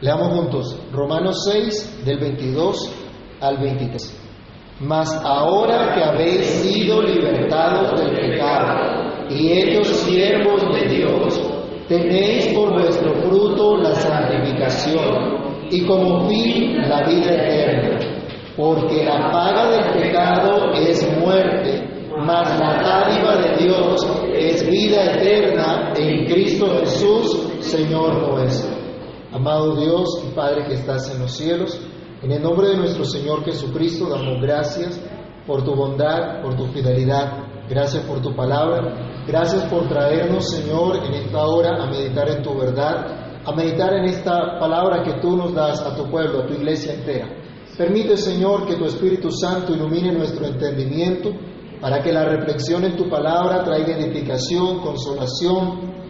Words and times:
Leamos 0.00 0.28
juntos 0.28 0.78
Romanos 0.92 1.44
6 1.50 2.04
del 2.04 2.20
22 2.20 2.92
al 3.40 3.58
23. 3.58 4.16
Mas 4.78 5.12
ahora 5.24 5.92
que 5.92 6.04
habéis 6.04 6.46
sido 6.46 7.02
libertados 7.02 8.00
del 8.00 8.14
pecado 8.14 9.26
y 9.28 9.50
hechos 9.50 9.88
siervos 9.88 10.62
de 10.72 10.88
Dios, 10.88 11.40
tenéis 11.88 12.46
por 12.54 12.74
vuestro 12.74 13.12
fruto 13.22 13.78
la 13.78 13.92
santificación 13.96 15.66
y 15.68 15.84
como 15.84 16.28
fin 16.28 16.76
la 16.88 17.02
vida 17.02 17.34
eterna, 17.34 17.98
porque 18.56 19.04
la 19.04 19.32
paga 19.32 19.70
del 19.70 20.00
pecado 20.00 20.74
es 20.74 21.18
muerte, 21.18 22.06
mas 22.18 22.56
la 22.60 22.80
dádiva 22.80 23.36
de 23.38 23.64
Dios 23.64 24.06
es 24.32 24.70
vida 24.70 25.16
eterna 25.16 25.92
en 25.96 26.24
Cristo 26.26 26.68
Jesús, 26.78 27.48
Señor 27.58 28.30
nuestro. 28.30 28.77
Amado 29.30 29.76
Dios 29.76 30.24
y 30.26 30.34
Padre 30.34 30.64
que 30.66 30.74
estás 30.74 31.14
en 31.14 31.20
los 31.20 31.32
cielos, 31.32 31.78
en 32.22 32.32
el 32.32 32.42
nombre 32.42 32.68
de 32.68 32.78
nuestro 32.78 33.04
Señor 33.04 33.44
Jesucristo 33.44 34.08
damos 34.08 34.40
gracias 34.40 34.98
por 35.46 35.62
tu 35.62 35.74
bondad, 35.74 36.40
por 36.40 36.56
tu 36.56 36.66
fidelidad, 36.68 37.44
gracias 37.68 38.04
por 38.04 38.22
tu 38.22 38.34
palabra, 38.34 39.24
gracias 39.26 39.64
por 39.64 39.86
traernos, 39.86 40.48
Señor, 40.50 41.04
en 41.04 41.12
esta 41.12 41.46
hora 41.46 41.82
a 41.82 41.90
meditar 41.90 42.30
en 42.30 42.42
tu 42.42 42.56
verdad, 42.56 43.42
a 43.44 43.52
meditar 43.52 43.92
en 43.96 44.06
esta 44.06 44.58
palabra 44.58 45.02
que 45.02 45.20
tú 45.20 45.36
nos 45.36 45.54
das 45.54 45.82
a 45.82 45.94
tu 45.94 46.10
pueblo, 46.10 46.40
a 46.40 46.46
tu 46.46 46.54
iglesia 46.54 46.94
entera. 46.94 47.28
Permite, 47.76 48.16
Señor, 48.16 48.66
que 48.66 48.76
tu 48.76 48.86
Espíritu 48.86 49.30
Santo 49.30 49.74
ilumine 49.74 50.10
nuestro 50.10 50.46
entendimiento 50.46 51.32
para 51.82 52.02
que 52.02 52.12
la 52.12 52.24
reflexión 52.24 52.82
en 52.84 52.96
tu 52.96 53.10
palabra 53.10 53.62
traiga 53.62 53.94
edificación, 53.98 54.80
consolación, 54.80 56.07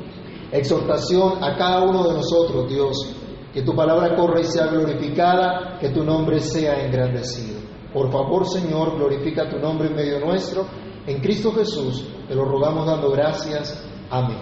exhortación 0.53 1.43
a 1.43 1.57
cada 1.57 1.83
uno 1.83 2.09
de 2.09 2.15
nosotros, 2.15 2.69
Dios. 2.69 3.15
Que 3.53 3.63
tu 3.63 3.75
palabra 3.75 4.15
corra 4.15 4.41
y 4.41 4.45
sea 4.45 4.67
glorificada, 4.67 5.79
que 5.81 5.89
tu 5.89 6.05
nombre 6.05 6.41
sea 6.41 6.85
engrandecido. 6.85 7.61
Por 7.93 8.13
favor, 8.13 8.47
Señor, 8.47 8.97
glorifica 8.97 9.49
tu 9.49 9.59
nombre 9.59 9.89
en 9.89 9.97
medio 9.97 10.21
nuestro. 10.21 10.67
En 11.07 11.21
Cristo 11.21 11.53
Jesús 11.53 12.07
te 12.29 12.35
lo 12.35 12.45
rogamos 12.45 12.87
dando 12.87 13.11
gracias. 13.11 13.83
Amén. 14.11 14.39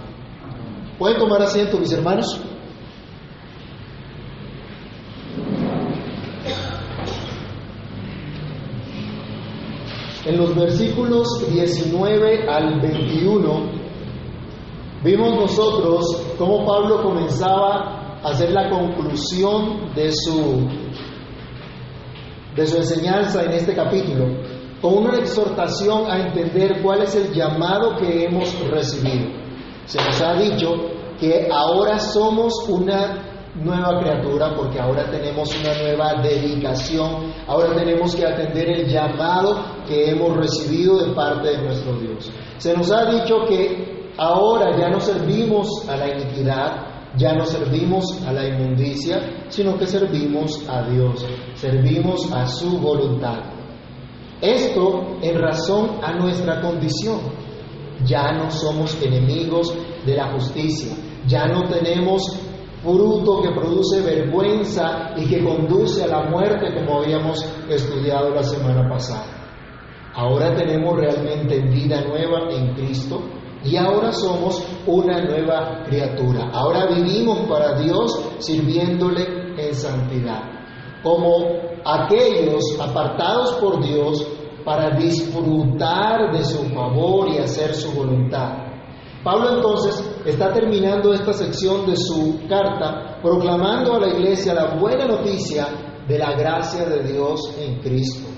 ¿Pueden 0.98 1.18
tomar 1.18 1.42
asiento, 1.42 1.78
mis 1.78 1.92
hermanos? 1.92 2.40
En 10.24 10.36
los 10.38 10.56
versículos 10.56 11.48
19 11.48 12.48
al 12.48 12.80
21 12.80 13.75
vimos 15.06 15.36
nosotros 15.36 16.04
cómo 16.36 16.66
Pablo 16.66 17.00
comenzaba 17.00 18.18
a 18.22 18.30
hacer 18.30 18.50
la 18.50 18.68
conclusión 18.68 19.94
de 19.94 20.10
su, 20.10 20.68
de 22.56 22.66
su 22.66 22.76
enseñanza 22.76 23.44
en 23.44 23.52
este 23.52 23.72
capítulo, 23.72 24.26
con 24.82 24.98
una 24.98 25.18
exhortación 25.18 26.10
a 26.10 26.26
entender 26.26 26.82
cuál 26.82 27.02
es 27.02 27.14
el 27.14 27.32
llamado 27.32 27.96
que 27.96 28.24
hemos 28.24 28.52
recibido. 28.68 29.28
Se 29.84 30.02
nos 30.02 30.20
ha 30.20 30.34
dicho 30.34 30.74
que 31.20 31.48
ahora 31.52 32.00
somos 32.00 32.52
una 32.68 33.52
nueva 33.54 34.00
criatura 34.00 34.54
porque 34.56 34.80
ahora 34.80 35.08
tenemos 35.08 35.48
una 35.60 35.72
nueva 35.78 36.20
dedicación, 36.20 37.32
ahora 37.46 37.76
tenemos 37.76 38.14
que 38.16 38.26
atender 38.26 38.68
el 38.70 38.88
llamado 38.88 39.62
que 39.86 40.10
hemos 40.10 40.36
recibido 40.36 40.98
de 40.98 41.14
parte 41.14 41.50
de 41.50 41.62
nuestro 41.62 41.92
Dios. 42.00 42.28
Se 42.58 42.76
nos 42.76 42.90
ha 42.90 43.08
dicho 43.12 43.44
que 43.48 43.95
ahora 44.16 44.76
ya 44.78 44.88
no 44.88 45.00
servimos 45.00 45.68
a 45.88 45.96
la 45.96 46.08
iniquidad, 46.14 46.86
ya 47.16 47.34
no 47.34 47.44
servimos 47.44 48.22
a 48.26 48.32
la 48.32 48.46
inmundicia, 48.46 49.46
sino 49.48 49.76
que 49.78 49.86
servimos 49.86 50.68
a 50.68 50.88
Dios, 50.88 51.24
servimos 51.54 52.30
a 52.32 52.46
su 52.46 52.78
voluntad. 52.78 53.56
Esto 54.40 55.16
en 55.22 55.40
razón 55.40 55.98
a 56.02 56.12
nuestra 56.14 56.60
condición. 56.60 57.20
Ya 58.04 58.32
no 58.32 58.50
somos 58.50 59.00
enemigos 59.02 59.74
de 60.04 60.16
la 60.16 60.30
justicia, 60.32 60.94
ya 61.26 61.46
no 61.46 61.66
tenemos 61.66 62.22
fruto 62.82 63.40
que 63.42 63.50
produce 63.50 64.02
vergüenza 64.02 65.14
y 65.16 65.26
que 65.26 65.42
conduce 65.42 66.04
a 66.04 66.08
la 66.08 66.30
muerte 66.30 66.74
como 66.74 67.00
habíamos 67.00 67.42
estudiado 67.68 68.30
la 68.30 68.42
semana 68.42 68.86
pasada. 68.88 69.26
Ahora 70.14 70.54
tenemos 70.54 70.96
realmente 70.96 71.58
vida 71.60 72.02
nueva 72.02 72.50
en 72.50 72.74
Cristo 72.74 73.22
y 73.64 73.76
ahora 73.76 74.12
somos 74.12 74.62
una 74.86 75.24
nueva 75.24 75.82
criatura. 75.84 76.50
Ahora 76.52 76.86
vivimos 76.86 77.48
para 77.48 77.78
Dios 77.78 78.20
sirviéndole 78.38 79.54
en 79.56 79.74
santidad, 79.74 80.42
como 81.02 81.46
aquellos 81.84 82.62
apartados 82.80 83.54
por 83.54 83.82
Dios 83.82 84.26
para 84.64 84.96
disfrutar 84.96 86.32
de 86.32 86.44
su 86.44 86.64
favor 86.74 87.28
y 87.28 87.38
hacer 87.38 87.74
su 87.74 87.92
voluntad. 87.92 88.66
Pablo 89.22 89.56
entonces 89.56 90.04
está 90.24 90.52
terminando 90.52 91.12
esta 91.12 91.32
sección 91.32 91.86
de 91.86 91.96
su 91.96 92.40
carta 92.48 93.18
proclamando 93.22 93.94
a 93.94 94.00
la 94.00 94.08
iglesia 94.08 94.54
la 94.54 94.76
buena 94.76 95.06
noticia 95.06 95.66
de 96.06 96.18
la 96.18 96.32
gracia 96.36 96.84
de 96.84 97.12
Dios 97.12 97.40
en 97.58 97.80
Cristo. 97.80 98.35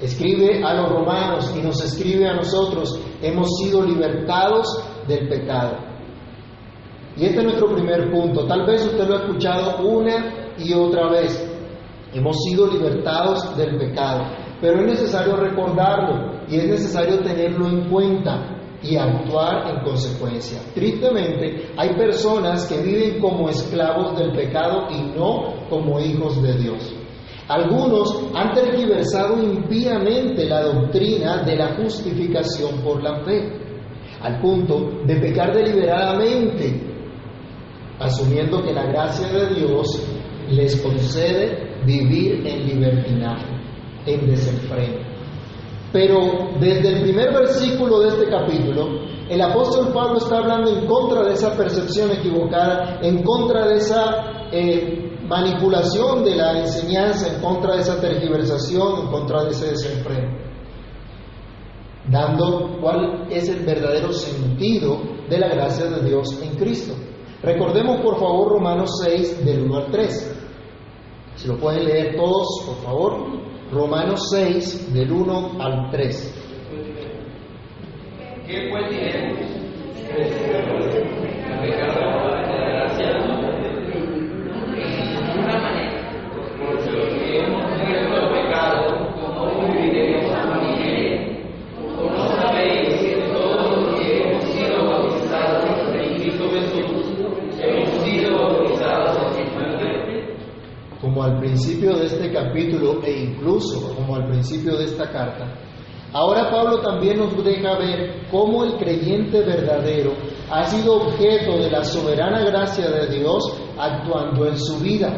Escribe 0.00 0.62
a 0.62 0.74
los 0.74 0.90
romanos 0.90 1.52
y 1.56 1.60
nos 1.60 1.82
escribe 1.82 2.28
a 2.28 2.34
nosotros, 2.34 3.00
hemos 3.20 3.48
sido 3.58 3.84
libertados 3.84 4.66
del 5.08 5.28
pecado. 5.28 5.76
Y 7.16 7.24
este 7.24 7.38
es 7.38 7.44
nuestro 7.44 7.74
primer 7.74 8.10
punto. 8.12 8.46
Tal 8.46 8.64
vez 8.64 8.86
usted 8.86 9.08
lo 9.08 9.16
ha 9.16 9.20
escuchado 9.22 9.84
una 9.84 10.54
y 10.56 10.72
otra 10.72 11.10
vez. 11.10 11.44
Hemos 12.14 12.36
sido 12.44 12.68
libertados 12.68 13.56
del 13.56 13.76
pecado. 13.76 14.24
Pero 14.60 14.80
es 14.80 14.86
necesario 14.86 15.36
recordarlo 15.36 16.42
y 16.48 16.56
es 16.56 16.68
necesario 16.68 17.18
tenerlo 17.18 17.68
en 17.68 17.88
cuenta 17.90 18.58
y 18.82 18.96
actuar 18.96 19.68
en 19.68 19.82
consecuencia. 19.82 20.60
Tristemente, 20.74 21.72
hay 21.76 21.94
personas 21.94 22.66
que 22.66 22.80
viven 22.82 23.20
como 23.20 23.48
esclavos 23.48 24.16
del 24.16 24.32
pecado 24.32 24.86
y 24.90 25.02
no 25.16 25.68
como 25.68 25.98
hijos 26.00 26.40
de 26.42 26.52
Dios. 26.54 26.97
Algunos 27.48 28.14
han 28.34 28.52
tergiversado 28.52 29.42
impíamente 29.42 30.44
la 30.44 30.64
doctrina 30.64 31.42
de 31.44 31.56
la 31.56 31.76
justificación 31.76 32.82
por 32.82 33.02
la 33.02 33.24
fe, 33.24 33.50
al 34.20 34.38
punto 34.40 35.00
de 35.06 35.16
pecar 35.16 35.54
deliberadamente, 35.54 36.78
asumiendo 37.98 38.62
que 38.62 38.72
la 38.72 38.84
gracia 38.86 39.28
de 39.28 39.54
Dios 39.54 40.06
les 40.50 40.76
concede 40.82 41.84
vivir 41.86 42.46
en 42.46 42.66
libertinaje, 42.66 43.46
en 44.04 44.26
desenfreno. 44.26 45.08
Pero 45.90 46.50
desde 46.60 46.96
el 46.96 47.02
primer 47.02 47.32
versículo 47.32 48.00
de 48.00 48.08
este 48.08 48.28
capítulo, 48.28 49.08
el 49.30 49.40
apóstol 49.40 49.90
Pablo 49.92 50.18
está 50.18 50.38
hablando 50.38 50.70
en 50.70 50.86
contra 50.86 51.24
de 51.24 51.32
esa 51.32 51.56
percepción 51.56 52.10
equivocada, 52.10 52.98
en 53.02 53.22
contra 53.22 53.66
de 53.68 53.76
esa 53.76 54.37
eh, 54.52 55.18
manipulación 55.26 56.24
de 56.24 56.36
la 56.36 56.60
enseñanza, 56.60 57.34
en 57.34 57.40
contra 57.40 57.76
de 57.76 57.82
esa 57.82 58.00
tergiversación, 58.00 59.02
en 59.02 59.06
contra 59.08 59.44
de 59.44 59.50
ese 59.50 59.70
desenfreno, 59.70 60.38
dando 62.10 62.78
cuál 62.80 63.26
es 63.30 63.48
el 63.48 63.64
verdadero 63.64 64.12
sentido 64.12 65.00
de 65.28 65.38
la 65.38 65.48
gracia 65.48 65.86
de 65.86 66.08
Dios 66.08 66.40
en 66.42 66.56
Cristo. 66.56 66.94
Recordemos 67.42 68.00
por 68.00 68.18
favor 68.18 68.52
Romanos 68.52 68.90
6 69.04 69.44
del 69.44 69.62
1 69.62 69.76
al 69.76 69.90
3. 69.90 70.38
Si 71.36 71.46
lo 71.46 71.56
pueden 71.56 71.84
leer 71.84 72.16
todos, 72.16 72.64
por 72.66 72.76
favor. 72.82 73.48
Romanos 73.70 74.30
6, 74.30 74.94
del 74.94 75.12
1 75.12 75.60
al 75.60 75.90
3. 75.90 76.34
¿Qué 78.46 78.68
pues 78.70 78.90
diremos? 78.90 80.87
Al 101.28 101.38
principio 101.38 101.96
de 101.96 102.06
este 102.06 102.32
capítulo 102.32 103.02
e 103.04 103.24
incluso 103.24 103.94
como 103.94 104.16
al 104.16 104.28
principio 104.28 104.76
de 104.76 104.84
esta 104.84 105.10
carta, 105.10 105.54
ahora 106.12 106.50
Pablo 106.50 106.80
también 106.80 107.18
nos 107.18 107.44
deja 107.44 107.78
ver 107.78 108.26
cómo 108.30 108.64
el 108.64 108.76
creyente 108.76 109.40
verdadero 109.42 110.12
ha 110.50 110.64
sido 110.64 110.96
objeto 110.96 111.58
de 111.58 111.70
la 111.70 111.84
soberana 111.84 112.44
gracia 112.44 112.90
de 112.90 113.18
Dios 113.18 113.52
actuando 113.78 114.46
en 114.46 114.58
su 114.58 114.78
vida. 114.78 115.12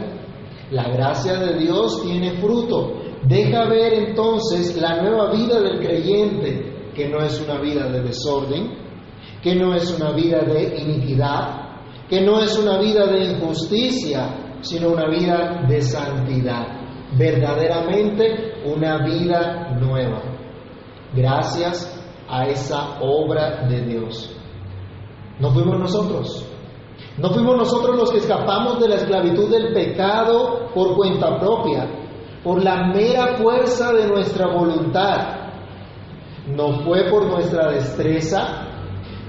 La 0.70 0.88
gracia 0.88 1.34
de 1.34 1.58
Dios 1.58 2.02
tiene 2.02 2.32
fruto. 2.40 2.94
Deja 3.24 3.68
ver 3.68 3.92
entonces 3.94 4.80
la 4.80 5.02
nueva 5.02 5.32
vida 5.32 5.60
del 5.60 5.78
creyente, 5.78 6.90
que 6.94 7.08
no 7.08 7.22
es 7.22 7.40
una 7.40 7.60
vida 7.60 7.88
de 7.88 8.02
desorden, 8.02 8.70
que 9.42 9.54
no 9.54 9.74
es 9.74 9.90
una 9.96 10.12
vida 10.12 10.40
de 10.42 10.76
iniquidad, 10.80 11.70
que 12.08 12.20
no 12.20 12.40
es 12.40 12.58
una 12.58 12.78
vida 12.78 13.06
de 13.06 13.24
injusticia, 13.32 14.49
sino 14.62 14.90
una 14.90 15.08
vida 15.08 15.64
de 15.68 15.82
santidad, 15.82 16.66
verdaderamente 17.16 18.62
una 18.64 19.04
vida 19.04 19.76
nueva, 19.80 20.22
gracias 21.14 21.98
a 22.28 22.46
esa 22.46 23.00
obra 23.00 23.66
de 23.68 23.80
Dios. 23.82 24.36
No 25.38 25.50
fuimos 25.50 25.78
nosotros, 25.78 26.46
no 27.16 27.30
fuimos 27.30 27.56
nosotros 27.56 27.96
los 27.96 28.10
que 28.10 28.18
escapamos 28.18 28.80
de 28.80 28.88
la 28.88 28.96
esclavitud 28.96 29.50
del 29.50 29.72
pecado 29.72 30.70
por 30.74 30.94
cuenta 30.96 31.38
propia, 31.38 31.88
por 32.44 32.62
la 32.62 32.88
mera 32.88 33.36
fuerza 33.36 33.92
de 33.92 34.06
nuestra 34.06 34.46
voluntad. 34.46 35.38
No 36.46 36.82
fue 36.84 37.10
por 37.10 37.26
nuestra 37.26 37.70
destreza, 37.70 38.66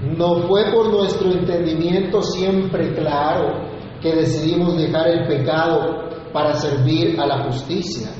no 0.02 0.48
fue 0.48 0.72
por 0.72 0.90
nuestro 0.90 1.30
entendimiento 1.30 2.22
siempre 2.22 2.94
claro 2.94 3.71
que 4.02 4.14
decidimos 4.14 4.76
dejar 4.76 5.08
el 5.08 5.26
pecado 5.26 6.10
para 6.32 6.54
servir 6.54 7.18
a 7.20 7.26
la 7.26 7.44
justicia. 7.44 8.10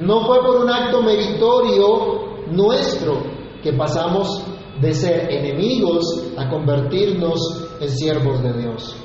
No 0.00 0.26
fue 0.26 0.40
por 0.40 0.56
un 0.64 0.70
acto 0.70 1.02
meritorio 1.02 2.46
nuestro 2.50 3.22
que 3.62 3.72
pasamos 3.72 4.42
de 4.80 4.92
ser 4.92 5.30
enemigos 5.30 6.32
a 6.36 6.48
convertirnos 6.48 7.38
en 7.80 7.88
siervos 7.88 8.42
de 8.42 8.52
Dios. 8.54 8.96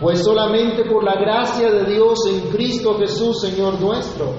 Fue 0.00 0.16
solamente 0.16 0.84
por 0.84 1.04
la 1.04 1.14
gracia 1.14 1.70
de 1.70 1.84
Dios 1.84 2.18
en 2.28 2.50
Cristo 2.50 2.96
Jesús, 2.98 3.40
Señor 3.40 3.80
nuestro, 3.80 4.34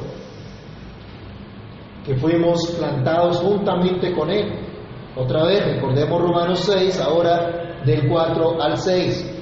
que 2.05 2.15
fuimos 2.15 2.67
plantados 2.77 3.37
juntamente 3.37 4.13
con 4.13 4.29
Él. 4.29 4.59
Otra 5.15 5.45
vez, 5.45 5.65
recordemos 5.75 6.21
Romanos 6.21 6.59
6, 6.59 6.99
ahora 6.99 7.81
del 7.85 8.09
4 8.09 8.61
al 8.61 8.77
6. 8.77 9.32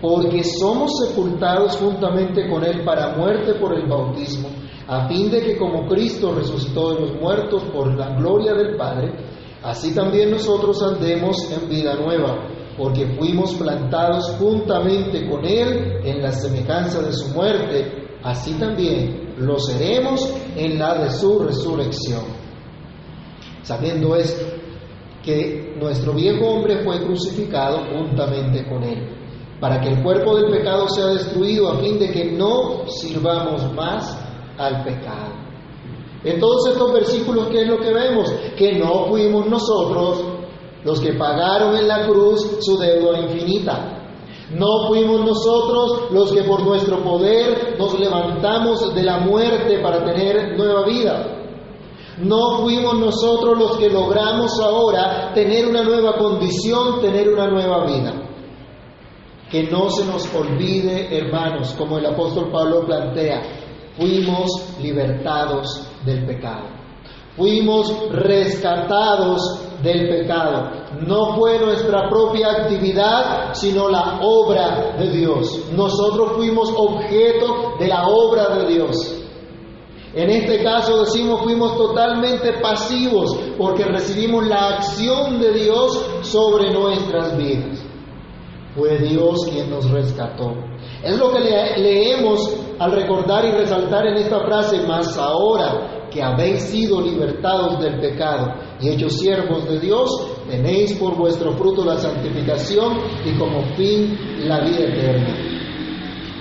Porque 0.00 0.42
somos 0.44 0.92
sepultados 0.98 1.76
juntamente 1.76 2.48
con 2.48 2.64
Él 2.64 2.84
para 2.84 3.16
muerte 3.16 3.54
por 3.54 3.74
el 3.74 3.86
bautismo, 3.86 4.48
a 4.86 5.06
fin 5.08 5.30
de 5.30 5.42
que 5.42 5.56
como 5.58 5.86
Cristo 5.86 6.34
resucitó 6.34 6.94
de 6.94 7.00
los 7.00 7.20
muertos 7.20 7.62
por 7.72 7.94
la 7.94 8.16
gloria 8.16 8.54
del 8.54 8.76
Padre, 8.76 9.12
así 9.62 9.94
también 9.94 10.30
nosotros 10.30 10.82
andemos 10.82 11.36
en 11.52 11.68
vida 11.68 11.94
nueva, 11.94 12.48
porque 12.78 13.06
fuimos 13.18 13.54
plantados 13.54 14.36
juntamente 14.38 15.28
con 15.28 15.44
Él 15.44 16.00
en 16.02 16.22
la 16.22 16.32
semejanza 16.32 17.02
de 17.02 17.12
su 17.12 17.28
muerte, 17.34 18.18
así 18.22 18.54
también 18.54 19.34
lo 19.38 19.58
seremos 19.58 20.28
en 20.56 20.78
la 20.78 21.02
de 21.02 21.10
su 21.10 21.38
resurrección. 21.40 22.24
Sabiendo 23.62 24.16
esto, 24.16 24.46
que 25.22 25.74
nuestro 25.78 26.14
viejo 26.14 26.46
hombre 26.46 26.82
fue 26.82 27.02
crucificado 27.04 27.84
juntamente 27.94 28.66
con 28.66 28.82
Él, 28.82 29.19
para 29.60 29.80
que 29.80 29.90
el 29.90 30.02
cuerpo 30.02 30.36
del 30.36 30.50
pecado 30.50 30.88
sea 30.88 31.06
destruido 31.08 31.68
a 31.68 31.78
fin 31.78 31.98
de 31.98 32.10
que 32.10 32.32
no 32.32 32.86
sirvamos 32.86 33.72
más 33.74 34.18
al 34.56 34.82
pecado. 34.82 35.40
En 36.24 36.38
todos 36.38 36.66
estos 36.68 36.92
versículos, 36.92 37.48
¿qué 37.48 37.62
es 37.62 37.68
lo 37.68 37.78
que 37.78 37.92
vemos? 37.92 38.32
Que 38.56 38.78
no 38.78 39.06
fuimos 39.06 39.46
nosotros 39.46 40.24
los 40.84 41.00
que 41.00 41.12
pagaron 41.14 41.76
en 41.76 41.88
la 41.88 42.06
cruz 42.06 42.58
su 42.60 42.78
deuda 42.78 43.20
infinita. 43.20 43.96
No 44.54 44.88
fuimos 44.88 45.20
nosotros 45.24 46.10
los 46.10 46.32
que 46.32 46.42
por 46.42 46.62
nuestro 46.62 47.02
poder 47.02 47.76
nos 47.78 47.98
levantamos 47.98 48.94
de 48.94 49.02
la 49.02 49.18
muerte 49.18 49.78
para 49.78 50.04
tener 50.04 50.56
nueva 50.56 50.84
vida. 50.84 51.36
No 52.18 52.58
fuimos 52.58 52.98
nosotros 52.98 53.58
los 53.58 53.76
que 53.78 53.88
logramos 53.88 54.58
ahora 54.60 55.32
tener 55.32 55.66
una 55.66 55.82
nueva 55.82 56.16
condición, 56.18 57.00
tener 57.00 57.28
una 57.28 57.46
nueva 57.46 57.86
vida. 57.86 58.29
Que 59.50 59.64
no 59.64 59.90
se 59.90 60.04
nos 60.04 60.32
olvide, 60.34 61.16
hermanos, 61.16 61.74
como 61.76 61.98
el 61.98 62.06
apóstol 62.06 62.50
Pablo 62.52 62.86
plantea, 62.86 63.42
fuimos 63.96 64.78
libertados 64.80 65.88
del 66.04 66.24
pecado. 66.24 66.68
Fuimos 67.36 68.10
rescatados 68.10 69.60
del 69.82 70.08
pecado. 70.08 70.70
No 71.06 71.34
fue 71.36 71.58
nuestra 71.58 72.08
propia 72.08 72.50
actividad, 72.50 73.54
sino 73.54 73.88
la 73.88 74.20
obra 74.22 74.96
de 74.98 75.10
Dios. 75.10 75.70
Nosotros 75.72 76.32
fuimos 76.36 76.72
objeto 76.76 77.76
de 77.78 77.88
la 77.88 78.06
obra 78.06 78.56
de 78.56 78.74
Dios. 78.74 79.16
En 80.12 80.28
este 80.28 80.62
caso 80.64 81.00
decimos 81.00 81.42
fuimos 81.42 81.76
totalmente 81.76 82.54
pasivos 82.60 83.38
porque 83.56 83.84
recibimos 83.84 84.44
la 84.46 84.76
acción 84.76 85.40
de 85.40 85.52
Dios 85.52 86.04
sobre 86.22 86.72
nuestras 86.72 87.36
vidas. 87.36 87.89
Fue 88.74 88.98
Dios 88.98 89.46
quien 89.50 89.70
nos 89.70 89.90
rescató. 89.90 90.54
Es 91.02 91.18
lo 91.18 91.32
que 91.32 91.40
leemos 91.40 92.56
al 92.78 92.92
recordar 92.92 93.44
y 93.44 93.50
resaltar 93.50 94.06
en 94.06 94.16
esta 94.18 94.40
frase, 94.40 94.86
más 94.86 95.18
ahora 95.18 96.08
que 96.10 96.22
habéis 96.22 96.62
sido 96.64 97.00
libertados 97.00 97.80
del 97.80 98.00
pecado 98.00 98.54
y 98.80 98.88
hechos 98.88 99.18
siervos 99.18 99.68
de 99.68 99.78
Dios, 99.80 100.10
tenéis 100.48 100.94
por 100.94 101.16
vuestro 101.16 101.52
fruto 101.52 101.84
la 101.84 101.96
santificación 101.96 102.98
y 103.24 103.38
como 103.38 103.62
fin 103.76 104.18
la 104.40 104.60
vida 104.60 104.80
eterna. 104.80 105.36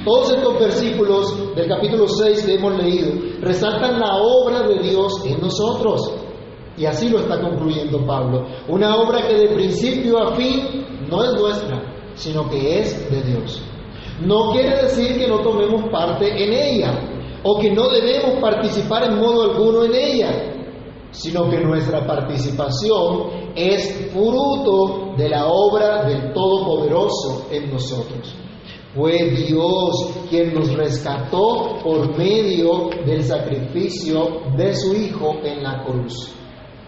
Todos 0.06 0.32
estos 0.32 0.60
versículos 0.60 1.56
del 1.56 1.68
capítulo 1.68 2.08
6 2.08 2.46
que 2.46 2.56
hemos 2.56 2.78
leído 2.82 3.12
resaltan 3.42 4.00
la 4.00 4.18
obra 4.18 4.68
de 4.68 4.80
Dios 4.80 5.24
en 5.26 5.40
nosotros. 5.42 6.14
Y 6.78 6.86
así 6.86 7.10
lo 7.10 7.20
está 7.20 7.42
concluyendo 7.42 8.06
Pablo. 8.06 8.48
Una 8.70 8.96
obra 8.96 9.28
que 9.28 9.34
de 9.36 9.54
principio 9.54 10.18
a 10.18 10.36
fin 10.36 10.86
no 11.10 11.24
es 11.26 11.34
nuestra, 11.34 11.99
sino 12.16 12.50
que 12.50 12.80
es 12.80 13.10
de 13.10 13.22
Dios. 13.24 13.62
No 14.22 14.52
quiere 14.52 14.84
decir 14.84 15.18
que 15.18 15.28
no 15.28 15.40
tomemos 15.40 15.90
parte 15.90 16.28
en 16.28 16.54
ella 16.54 16.94
o 17.44 17.60
que 17.60 17.72
no 17.72 17.90
debemos 17.90 18.42
participar 18.42 19.06
en 19.06 19.20
modo 19.20 19.52
alguno 19.52 19.86
en 19.86 19.96
ella, 19.96 20.50
sino 21.12 21.50
que 21.50 21.60
nuestra 21.60 22.06
participación 22.06 23.54
es 23.56 24.12
fruto 24.12 25.14
de 25.18 25.30
la 25.30 25.48
obra 25.48 26.04
del 26.04 26.34
Todopoderoso 26.34 27.48
en 27.52 27.72
nosotros. 27.72 28.36
Fue 28.94 29.30
Dios 29.30 30.14
quien 30.30 30.54
nos 30.54 30.74
rescató 30.74 31.78
por 31.84 32.18
medio 32.18 32.90
del 33.06 33.24
sacrificio 33.24 34.42
de 34.58 34.76
su 34.76 34.96
Hijo 34.96 35.36
en 35.44 35.64
la 35.64 35.84
cruz. 35.84 36.34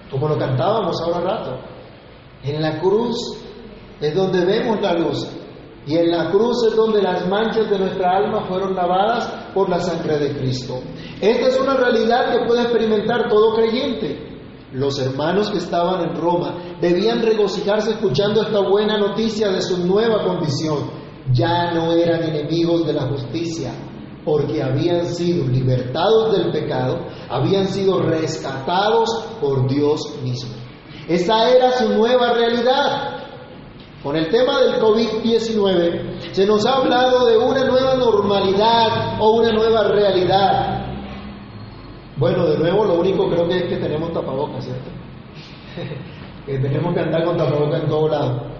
Como 0.09 0.27
lo 0.27 0.37
cantábamos 0.37 0.99
ahora 1.01 1.19
rato. 1.21 1.59
En 2.43 2.61
la 2.61 2.79
cruz 2.81 3.40
es 4.01 4.15
donde 4.15 4.45
vemos 4.45 4.81
la 4.81 4.93
luz. 4.93 5.27
Y 5.85 5.97
en 5.97 6.11
la 6.11 6.29
cruz 6.29 6.63
es 6.67 6.75
donde 6.75 7.01
las 7.01 7.27
manchas 7.27 7.69
de 7.69 7.79
nuestra 7.79 8.17
alma 8.17 8.45
fueron 8.47 8.75
lavadas 8.75 9.27
por 9.53 9.69
la 9.69 9.79
sangre 9.79 10.19
de 10.19 10.37
Cristo. 10.37 10.79
Esta 11.19 11.47
es 11.47 11.59
una 11.59 11.75
realidad 11.75 12.31
que 12.31 12.45
puede 12.45 12.63
experimentar 12.63 13.29
todo 13.29 13.55
creyente. 13.55 14.29
Los 14.73 14.99
hermanos 14.99 15.49
que 15.49 15.57
estaban 15.57 16.01
en 16.09 16.15
Roma 16.15 16.77
debían 16.79 17.21
regocijarse 17.21 17.91
escuchando 17.91 18.43
esta 18.43 18.59
buena 18.59 18.97
noticia 18.97 19.49
de 19.49 19.61
su 19.61 19.85
nueva 19.85 20.23
condición 20.23 21.01
ya 21.31 21.71
no 21.71 21.91
eran 21.91 22.23
enemigos 22.23 22.85
de 22.85 22.93
la 22.93 23.07
justicia, 23.07 23.73
porque 24.25 24.61
habían 24.61 25.05
sido 25.05 25.47
libertados 25.47 26.35
del 26.35 26.51
pecado, 26.51 27.05
habían 27.29 27.67
sido 27.67 28.01
rescatados 28.01 29.09
por 29.39 29.67
Dios 29.69 30.01
mismo. 30.23 30.55
Esa 31.07 31.49
era 31.49 31.71
su 31.73 31.89
nueva 31.89 32.33
realidad. 32.33 33.20
Con 34.03 34.15
el 34.15 34.29
tema 34.29 34.59
del 34.61 34.79
COVID-19 34.79 36.31
se 36.31 36.45
nos 36.45 36.65
ha 36.65 36.77
hablado 36.77 37.25
de 37.27 37.37
una 37.37 37.63
nueva 37.65 37.95
normalidad 37.95 39.19
o 39.19 39.31
una 39.33 39.51
nueva 39.51 39.83
realidad. 39.89 40.85
Bueno, 42.17 42.45
de 42.45 42.57
nuevo 42.57 42.85
lo 42.85 42.95
único 42.95 43.29
creo 43.29 43.47
que 43.47 43.57
es 43.57 43.63
que 43.63 43.77
tenemos 43.77 44.11
tapabocas, 44.11 44.65
¿cierto? 44.65 44.89
que 46.45 46.57
tenemos 46.57 46.93
que 46.93 46.99
andar 46.99 47.23
con 47.25 47.37
tapabocas 47.37 47.83
en 47.83 47.89
todo 47.89 48.07
lado 48.07 48.51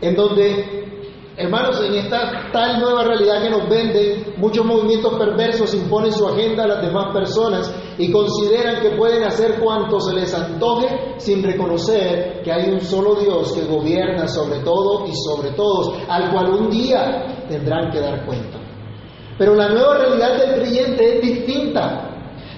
en 0.00 0.16
donde, 0.16 1.12
hermanos, 1.36 1.80
en 1.82 1.94
esta 1.94 2.50
tal 2.52 2.80
nueva 2.80 3.04
realidad 3.04 3.42
que 3.42 3.50
nos 3.50 3.68
venden, 3.68 4.34
muchos 4.38 4.64
movimientos 4.64 5.14
perversos 5.18 5.74
imponen 5.74 6.12
su 6.12 6.26
agenda 6.26 6.64
a 6.64 6.68
las 6.68 6.82
demás 6.82 7.12
personas 7.12 7.74
y 8.00 8.10
consideran 8.10 8.80
que 8.80 8.96
pueden 8.96 9.24
hacer 9.24 9.60
cuanto 9.60 10.00
se 10.00 10.14
les 10.14 10.32
antoje 10.32 10.86
sin 11.18 11.42
reconocer 11.42 12.40
que 12.42 12.50
hay 12.50 12.70
un 12.70 12.80
solo 12.80 13.16
Dios 13.16 13.52
que 13.52 13.66
gobierna 13.66 14.26
sobre 14.26 14.60
todo 14.60 15.06
y 15.06 15.12
sobre 15.14 15.50
todos, 15.50 15.98
al 16.08 16.32
cual 16.32 16.48
un 16.48 16.70
día 16.70 17.44
tendrán 17.46 17.90
que 17.90 18.00
dar 18.00 18.24
cuenta. 18.24 18.58
Pero 19.36 19.54
la 19.54 19.68
nueva 19.68 19.98
realidad 19.98 20.38
del 20.38 20.60
creyente 20.60 21.16
es 21.16 21.22
distinta. 21.22 22.06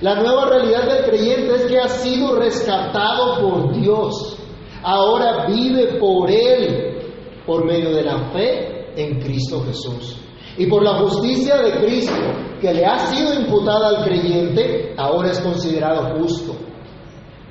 La 0.00 0.14
nueva 0.22 0.46
realidad 0.46 0.84
del 0.84 1.04
creyente 1.06 1.56
es 1.56 1.62
que 1.62 1.78
ha 1.80 1.88
sido 1.88 2.36
rescatado 2.36 3.40
por 3.40 3.72
Dios. 3.74 4.38
Ahora 4.84 5.46
vive 5.48 5.98
por 5.98 6.30
Él 6.30 7.02
por 7.44 7.64
medio 7.64 7.90
de 7.90 8.04
la 8.04 8.30
fe 8.30 8.92
en 8.94 9.20
Cristo 9.20 9.60
Jesús. 9.66 10.21
Y 10.58 10.66
por 10.66 10.82
la 10.82 10.98
justicia 11.00 11.56
de 11.56 11.84
Cristo 11.84 12.14
que 12.60 12.72
le 12.72 12.84
ha 12.84 12.98
sido 13.06 13.34
imputada 13.34 13.88
al 13.88 14.04
creyente, 14.04 14.94
ahora 14.96 15.30
es 15.30 15.40
considerado 15.40 16.18
justo. 16.18 16.54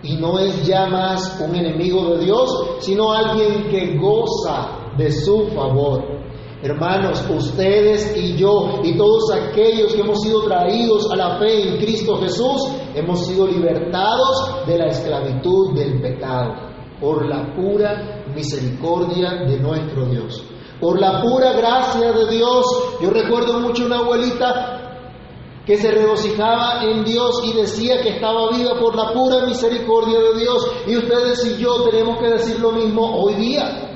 Y 0.03 0.15
no 0.15 0.39
es 0.39 0.65
ya 0.65 0.87
más 0.87 1.39
un 1.45 1.55
enemigo 1.55 2.15
de 2.15 2.25
Dios, 2.25 2.77
sino 2.79 3.11
alguien 3.11 3.69
que 3.69 3.97
goza 3.97 4.93
de 4.97 5.11
su 5.11 5.47
favor. 5.47 6.21
Hermanos, 6.63 7.25
ustedes 7.29 8.15
y 8.15 8.37
yo 8.37 8.81
y 8.83 8.95
todos 8.95 9.31
aquellos 9.31 9.93
que 9.93 10.01
hemos 10.01 10.21
sido 10.21 10.43
traídos 10.43 11.11
a 11.11 11.15
la 11.15 11.39
fe 11.39 11.69
en 11.69 11.77
Cristo 11.77 12.17
Jesús, 12.17 12.67
hemos 12.93 13.25
sido 13.25 13.47
libertados 13.47 14.65
de 14.67 14.77
la 14.77 14.85
esclavitud 14.87 15.73
del 15.73 15.99
pecado 16.01 16.53
por 16.99 17.27
la 17.27 17.55
pura 17.55 18.25
misericordia 18.35 19.43
de 19.47 19.59
nuestro 19.59 20.05
Dios. 20.05 20.50
Por 20.81 20.99
la 20.99 21.21
pura 21.21 21.53
gracia 21.53 22.11
de 22.11 22.35
Dios. 22.35 22.65
Yo 22.99 23.11
recuerdo 23.11 23.59
mucho 23.59 23.85
una 23.85 23.99
abuelita 23.99 24.81
que 25.65 25.77
se 25.77 25.91
regocijaba 25.91 26.83
en 26.83 27.03
Dios 27.05 27.43
y 27.45 27.53
decía 27.53 28.01
que 28.01 28.09
estaba 28.09 28.49
viva 28.49 28.79
por 28.79 28.95
la 28.95 29.13
pura 29.13 29.45
misericordia 29.45 30.19
de 30.19 30.39
Dios. 30.39 30.71
Y 30.87 30.97
ustedes 30.97 31.45
y 31.45 31.61
yo 31.61 31.87
tenemos 31.89 32.17
que 32.17 32.29
decir 32.29 32.59
lo 32.59 32.71
mismo 32.71 33.23
hoy 33.23 33.35
día. 33.35 33.91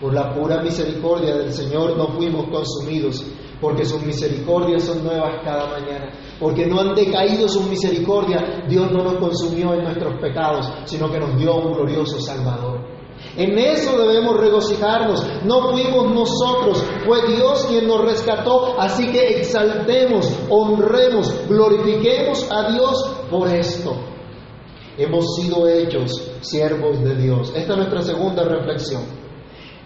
Por 0.00 0.12
la 0.12 0.34
pura 0.34 0.60
misericordia 0.60 1.36
del 1.36 1.52
Señor 1.52 1.96
no 1.96 2.08
fuimos 2.08 2.46
consumidos, 2.50 3.24
porque 3.60 3.84
sus 3.84 4.02
misericordias 4.02 4.84
son 4.84 5.04
nuevas 5.04 5.42
cada 5.44 5.68
mañana. 5.68 6.12
Porque 6.38 6.66
no 6.66 6.80
han 6.80 6.94
decaído 6.94 7.48
sus 7.48 7.66
misericordias, 7.66 8.68
Dios 8.68 8.90
no 8.92 9.02
nos 9.02 9.14
consumió 9.14 9.74
en 9.74 9.84
nuestros 9.84 10.20
pecados, 10.20 10.68
sino 10.84 11.10
que 11.10 11.18
nos 11.18 11.36
dio 11.36 11.56
un 11.56 11.72
glorioso 11.72 12.20
Salvador. 12.20 12.77
En 13.36 13.58
eso 13.58 13.96
debemos 13.98 14.36
regocijarnos. 14.38 15.24
No 15.44 15.70
fuimos 15.70 16.12
nosotros, 16.12 16.84
fue 17.06 17.26
Dios 17.34 17.66
quien 17.68 17.86
nos 17.86 18.02
rescató. 18.04 18.78
Así 18.78 19.10
que 19.10 19.38
exaltemos, 19.38 20.32
honremos, 20.48 21.32
glorifiquemos 21.48 22.50
a 22.50 22.72
Dios 22.72 23.16
por 23.30 23.48
esto. 23.48 23.96
Hemos 24.96 25.36
sido 25.36 25.68
hechos 25.68 26.32
siervos 26.40 27.00
de 27.04 27.14
Dios. 27.14 27.52
Esta 27.54 27.72
es 27.72 27.78
nuestra 27.78 28.02
segunda 28.02 28.42
reflexión. 28.42 29.02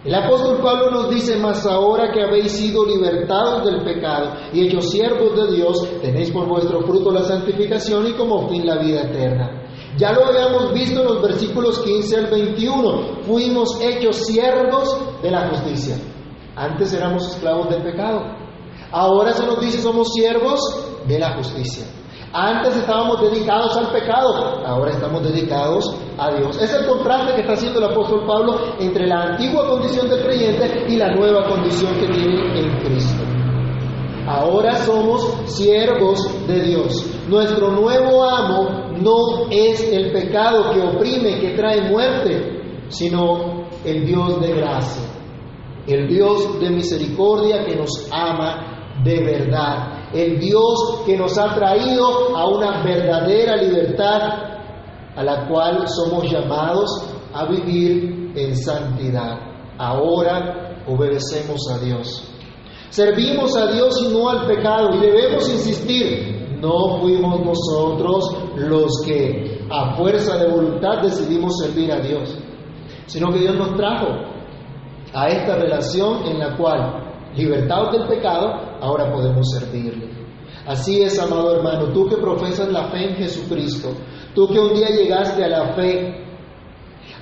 El 0.03 0.15
apóstol 0.15 0.59
Pablo 0.61 0.91
nos 0.91 1.09
dice, 1.11 1.37
mas 1.37 1.65
ahora 1.65 2.11
que 2.11 2.21
habéis 2.21 2.51
sido 2.51 2.85
libertados 2.85 3.63
del 3.63 3.85
pecado 3.85 4.33
y 4.51 4.67
hechos 4.67 4.89
siervos 4.89 5.33
de 5.33 5.55
Dios, 5.55 5.87
tenéis 6.01 6.29
por 6.31 6.45
vuestro 6.45 6.81
fruto 6.81 7.09
la 7.09 7.23
santificación 7.23 8.07
y 8.07 8.13
como 8.13 8.49
fin 8.49 8.65
la 8.65 8.79
vida 8.79 9.03
eterna. 9.03 9.62
Ya 9.97 10.11
lo 10.11 10.25
habíamos 10.25 10.73
visto 10.73 11.01
en 11.01 11.05
los 11.05 11.21
versículos 11.21 11.79
15 11.79 12.17
al 12.17 12.27
21, 12.27 13.23
fuimos 13.27 13.79
hechos 13.79 14.25
siervos 14.25 14.97
de 15.21 15.29
la 15.29 15.49
justicia. 15.49 15.97
Antes 16.55 16.93
éramos 16.93 17.27
esclavos 17.29 17.69
del 17.69 17.83
pecado. 17.83 18.21
Ahora 18.91 19.33
se 19.33 19.45
nos 19.45 19.59
dice 19.59 19.81
somos 19.81 20.13
siervos 20.13 20.59
de 21.07 21.19
la 21.19 21.35
justicia. 21.35 21.85
Antes 22.35 22.75
estábamos 22.75 23.21
dedicados 23.21 23.77
al 23.77 23.91
pecado, 23.91 24.65
ahora 24.65 24.91
estamos 24.91 25.21
dedicados 25.23 25.95
a 26.17 26.31
Dios. 26.31 26.59
Es 26.59 26.73
el 26.73 26.87
contraste 26.87 27.35
que 27.35 27.41
está 27.41 27.53
haciendo 27.53 27.79
el 27.79 27.91
apóstol 27.91 28.25
Pablo 28.25 28.59
entre 28.79 29.05
la 29.05 29.21
antigua 29.21 29.67
condición 29.69 30.09
del 30.09 30.23
creyente 30.23 30.85
y 30.87 30.95
la 30.95 31.13
nueva 31.13 31.47
condición 31.47 31.93
que 31.99 32.07
tiene 32.07 32.59
en 32.59 32.79
Cristo. 32.79 33.23
Ahora 34.27 34.77
somos 34.77 35.32
siervos 35.45 36.47
de 36.47 36.61
Dios. 36.61 37.05
Nuestro 37.27 37.71
nuevo 37.71 38.23
amo 38.23 38.93
no 38.97 39.49
es 39.49 39.91
el 39.91 40.11
pecado 40.11 40.71
que 40.73 40.81
oprime, 40.81 41.39
que 41.39 41.55
trae 41.55 41.89
muerte, 41.89 42.85
sino 42.89 43.67
el 43.83 44.05
Dios 44.05 44.41
de 44.41 44.53
gracia, 44.53 45.03
el 45.87 46.07
Dios 46.07 46.59
de 46.59 46.69
misericordia 46.69 47.65
que 47.65 47.75
nos 47.75 48.07
ama 48.11 49.01
de 49.03 49.23
verdad 49.23 50.03
el 50.13 50.39
Dios 50.39 51.01
que 51.05 51.17
nos 51.17 51.37
ha 51.37 51.55
traído 51.55 52.37
a 52.37 52.47
una 52.47 52.83
verdadera 52.83 53.55
libertad 53.57 54.21
a 55.15 55.23
la 55.23 55.47
cual 55.47 55.87
somos 55.87 56.31
llamados 56.31 56.89
a 57.33 57.45
vivir 57.45 58.31
en 58.35 58.55
santidad. 58.55 59.39
Ahora 59.77 60.83
obedecemos 60.87 61.59
a 61.71 61.79
Dios. 61.79 62.32
Servimos 62.93 63.57
a 63.57 63.71
Dios 63.71 63.99
y 64.05 64.13
no 64.13 64.29
al 64.29 64.45
pecado 64.45 64.93
y 64.93 64.99
debemos 64.99 65.49
insistir, 65.49 66.59
no 66.61 66.99
fuimos 67.01 67.39
nosotros 67.43 68.37
los 68.55 69.01
que 69.03 69.65
a 69.67 69.95
fuerza 69.95 70.37
de 70.37 70.51
voluntad 70.51 71.01
decidimos 71.01 71.57
servir 71.57 71.91
a 71.91 71.99
Dios, 72.01 72.37
sino 73.07 73.31
que 73.31 73.39
Dios 73.39 73.55
nos 73.55 73.75
trajo 73.77 74.09
a 75.11 75.27
esta 75.27 75.55
relación 75.55 76.23
en 76.27 76.37
la 76.37 76.55
cual 76.55 77.31
libertados 77.35 77.93
del 77.93 78.07
pecado, 78.07 78.77
ahora 78.79 79.11
podemos 79.11 79.43
servirle. 79.49 80.11
Así 80.67 81.01
es, 81.01 81.17
amado 81.17 81.55
hermano, 81.55 81.91
tú 81.93 82.07
que 82.07 82.17
profesas 82.17 82.71
la 82.71 82.91
fe 82.91 83.09
en 83.09 83.15
Jesucristo, 83.15 83.89
tú 84.35 84.47
que 84.49 84.59
un 84.59 84.75
día 84.75 84.89
llegaste 84.89 85.43
a 85.43 85.47
la 85.47 85.73
fe, 85.73 86.32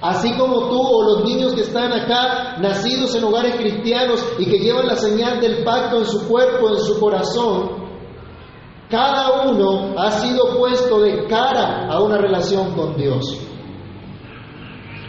así 0.02 0.34
como 0.34 0.68
tú 0.70 0.82
o 0.82 1.04
los 1.04 1.26
niños 1.26 1.54
que 1.54 1.62
están 1.62 1.94
acá, 1.94 2.58
nacidos 2.60 3.16
en 3.16 3.24
hogares 3.24 3.56
cristianos 3.56 4.26
y 4.40 4.46
que 4.46 4.60
llevan 4.60 4.88
la 4.88 4.96
señal 4.96 5.40
del 5.40 5.64
pacto 5.64 6.00
en 6.00 6.06
su 6.06 6.28
cuerpo, 6.28 6.70
en 6.70 6.80
su 6.80 7.00
corazón, 7.00 7.82
cada 8.90 9.44
uno 9.50 9.94
ha 9.98 10.12
sido 10.12 10.58
puesto 10.58 11.00
de 11.00 11.26
cara 11.28 11.88
a 11.88 12.02
una 12.02 12.18
relación 12.18 12.74
con 12.76 12.98
Dios. 12.98 13.40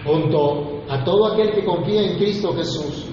Junto 0.05 0.83
a 0.89 1.03
todo 1.05 1.33
aquel 1.33 1.53
que 1.53 1.65
confía 1.65 2.03
en 2.03 2.19
Cristo 2.19 2.53
Jesús, 2.55 3.07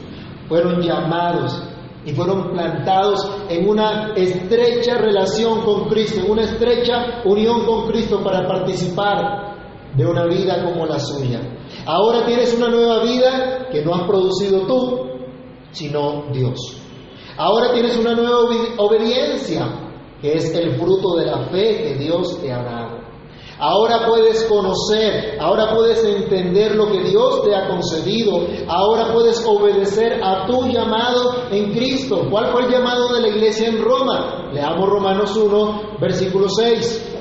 fueron 0.48 0.82
llamados 0.82 1.64
y 2.06 2.12
fueron 2.14 2.52
plantados 2.52 3.30
en 3.50 3.70
una 3.70 4.14
estrecha 4.16 4.98
relación 4.98 5.62
con 5.62 5.88
Cristo, 5.90 6.22
en 6.26 6.32
una 6.32 6.44
estrecha 6.44 7.22
unión 7.26 7.66
con 7.66 7.88
Cristo 7.88 8.22
para 8.24 8.48
participar 8.48 9.49
de 9.96 10.06
una 10.06 10.26
vida 10.26 10.64
como 10.64 10.86
la 10.86 11.00
suya. 11.00 11.42
Ahora 11.86 12.26
tienes 12.26 12.54
una 12.56 12.70
nueva 12.70 13.04
vida 13.04 13.68
que 13.72 13.84
no 13.84 13.96
has 13.96 14.08
producido 14.08 14.66
tú, 14.68 15.10
sino 15.72 16.26
Dios. 16.32 16.78
Ahora 17.38 17.74
tienes 17.74 17.98
una 17.98 18.16
nueva 18.16 18.40
obediencia, 18.78 19.66
que 20.22 20.34
es 20.34 20.54
el 20.54 20.78
fruto 20.78 21.16
de 21.16 21.26
la 21.26 21.48
fe 21.50 21.84
que 21.84 21.96
Dios 21.96 22.42
te 22.42 22.52
ha 22.52 22.64
dado. 22.64 23.00
Ahora 23.62 24.06
puedes 24.08 24.46
conocer, 24.46 25.38
ahora 25.40 25.74
puedes 25.74 26.04
entender 26.06 26.76
lo 26.76 26.88
que 26.90 27.04
Dios 27.04 27.44
te 27.44 27.54
ha 27.54 27.68
concedido, 27.68 28.48
ahora 28.68 29.12
puedes 29.12 29.46
obedecer 29.46 30.24
a 30.24 30.46
tu 30.48 30.66
llamado 30.68 31.44
en 31.52 31.74
Cristo. 31.74 32.26
¿Cuál 32.32 32.54
fue 32.54 32.66
el 32.66 32.72
llamado 32.72 33.14
de 33.14 33.22
la 33.22 33.28
iglesia 33.28 33.68
en 33.68 33.84
Roma? 33.84 34.50
Leamos 34.54 34.90
Romanos 34.90 35.36
1, 35.36 35.98
versículo 36.00 36.48
6. 36.48 37.19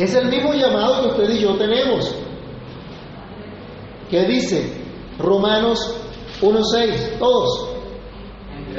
Es 0.00 0.14
el 0.14 0.30
mismo 0.30 0.54
llamado 0.54 1.02
que 1.02 1.08
usted 1.08 1.34
y 1.34 1.40
yo 1.40 1.56
tenemos. 1.56 2.14
¿Qué 4.08 4.24
dice? 4.24 4.72
Romanos 5.18 5.94
1.6, 6.40 7.18
todos. 7.18 7.68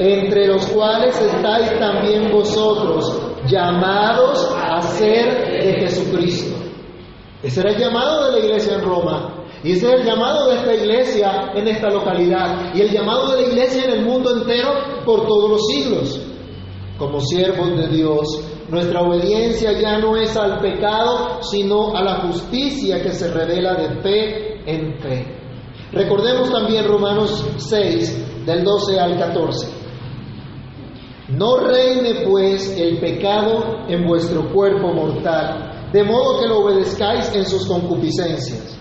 Entre 0.00 0.48
los 0.48 0.66
cuales 0.66 1.16
estáis 1.20 1.78
también 1.78 2.28
vosotros 2.32 3.20
llamados 3.46 4.52
a 4.60 4.82
ser 4.82 5.62
de 5.62 5.74
Jesucristo. 5.74 6.56
Ese 7.40 7.60
era 7.60 7.70
el 7.70 7.78
llamado 7.78 8.26
de 8.26 8.40
la 8.40 8.44
iglesia 8.44 8.74
en 8.74 8.84
Roma. 8.84 9.44
Y 9.62 9.72
ese 9.74 9.94
es 9.94 10.00
el 10.00 10.04
llamado 10.04 10.48
de 10.48 10.56
esta 10.56 10.74
iglesia 10.74 11.52
en 11.54 11.68
esta 11.68 11.88
localidad. 11.88 12.74
Y 12.74 12.80
el 12.80 12.90
llamado 12.90 13.30
de 13.30 13.42
la 13.42 13.48
iglesia 13.48 13.84
en 13.84 13.90
el 13.92 14.04
mundo 14.04 14.38
entero 14.38 14.72
por 15.04 15.24
todos 15.28 15.50
los 15.50 15.66
siglos. 15.68 16.20
Como 16.98 17.20
siervos 17.20 17.76
de 17.76 17.86
Dios, 17.86 18.51
nuestra 18.68 19.02
obediencia 19.02 19.72
ya 19.72 19.98
no 19.98 20.16
es 20.16 20.36
al 20.36 20.60
pecado, 20.60 21.42
sino 21.42 21.96
a 21.96 22.02
la 22.02 22.20
justicia 22.22 23.02
que 23.02 23.12
se 23.12 23.32
revela 23.32 23.74
de 23.74 24.00
fe 24.00 24.60
en 24.66 24.98
fe. 25.00 25.42
Recordemos 25.92 26.50
también 26.50 26.86
Romanos 26.86 27.44
6, 27.56 28.46
del 28.46 28.64
12 28.64 28.98
al 28.98 29.18
14. 29.18 29.68
No 31.28 31.56
reine 31.58 32.26
pues 32.26 32.76
el 32.78 32.98
pecado 32.98 33.86
en 33.88 34.06
vuestro 34.06 34.52
cuerpo 34.52 34.92
mortal, 34.92 35.90
de 35.92 36.02
modo 36.02 36.40
que 36.40 36.48
lo 36.48 36.60
obedezcáis 36.60 37.34
en 37.34 37.44
sus 37.44 37.66
concupiscencias. 37.66 38.78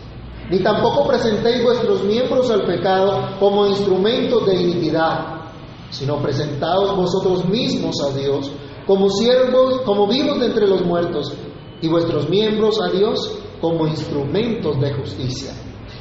Ni 0.49 0.59
tampoco 0.59 1.07
presentéis 1.07 1.63
vuestros 1.63 2.03
miembros 2.03 2.49
al 2.51 2.65
pecado 2.65 3.37
como 3.39 3.67
instrumentos 3.67 4.45
de 4.45 4.55
iniquidad, 4.55 5.41
sino 5.89 6.21
presentaos 6.21 6.95
vosotros 6.95 7.45
mismos 7.45 7.95
a 8.03 8.17
Dios 8.17 8.51
como 8.85 9.09
siervos, 9.09 9.81
como 9.81 10.07
vivos 10.07 10.39
de 10.39 10.47
entre 10.47 10.67
los 10.67 10.83
muertos, 10.85 11.33
y 11.81 11.87
vuestros 11.87 12.29
miembros 12.29 12.79
a 12.81 12.89
Dios 12.95 13.39
como 13.59 13.87
instrumentos 13.87 14.79
de 14.79 14.93
justicia. 14.93 15.53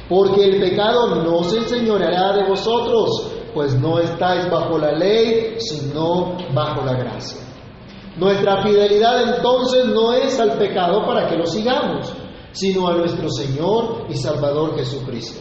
Porque 0.07 0.43
el 0.43 0.59
pecado 0.59 1.23
no 1.23 1.43
se 1.43 1.57
enseñoreará 1.57 2.35
de 2.37 2.49
vosotros, 2.49 3.31
pues 3.53 3.79
no 3.79 3.99
estáis 3.99 4.49
bajo 4.49 4.77
la 4.77 4.91
ley, 4.91 5.55
sino 5.59 6.37
bajo 6.53 6.85
la 6.85 6.93
gracia. 6.93 7.41
Nuestra 8.17 8.61
fidelidad 8.61 9.35
entonces 9.35 9.85
no 9.85 10.13
es 10.13 10.39
al 10.39 10.57
pecado 10.57 11.05
para 11.05 11.27
que 11.27 11.37
lo 11.37 11.45
sigamos, 11.45 12.11
sino 12.51 12.87
a 12.87 12.97
nuestro 12.97 13.29
Señor 13.29 14.05
y 14.09 14.15
Salvador 14.15 14.75
Jesucristo. 14.77 15.39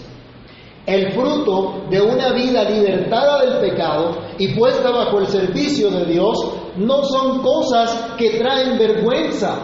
El 0.87 1.13
fruto 1.13 1.85
de 1.91 2.01
una 2.01 2.33
vida 2.33 2.65
libertada 2.65 3.43
del 3.45 3.61
pecado 3.61 4.17
y 4.39 4.55
puesta 4.55 4.91
bajo 4.91 5.19
el 5.19 5.27
servicio 5.27 5.91
de 5.91 6.07
Dios 6.07 6.39
no 6.77 7.05
son 7.05 7.43
cosas 7.43 8.15
que 8.17 8.39
traen 8.39 8.79
vergüenza, 8.79 9.63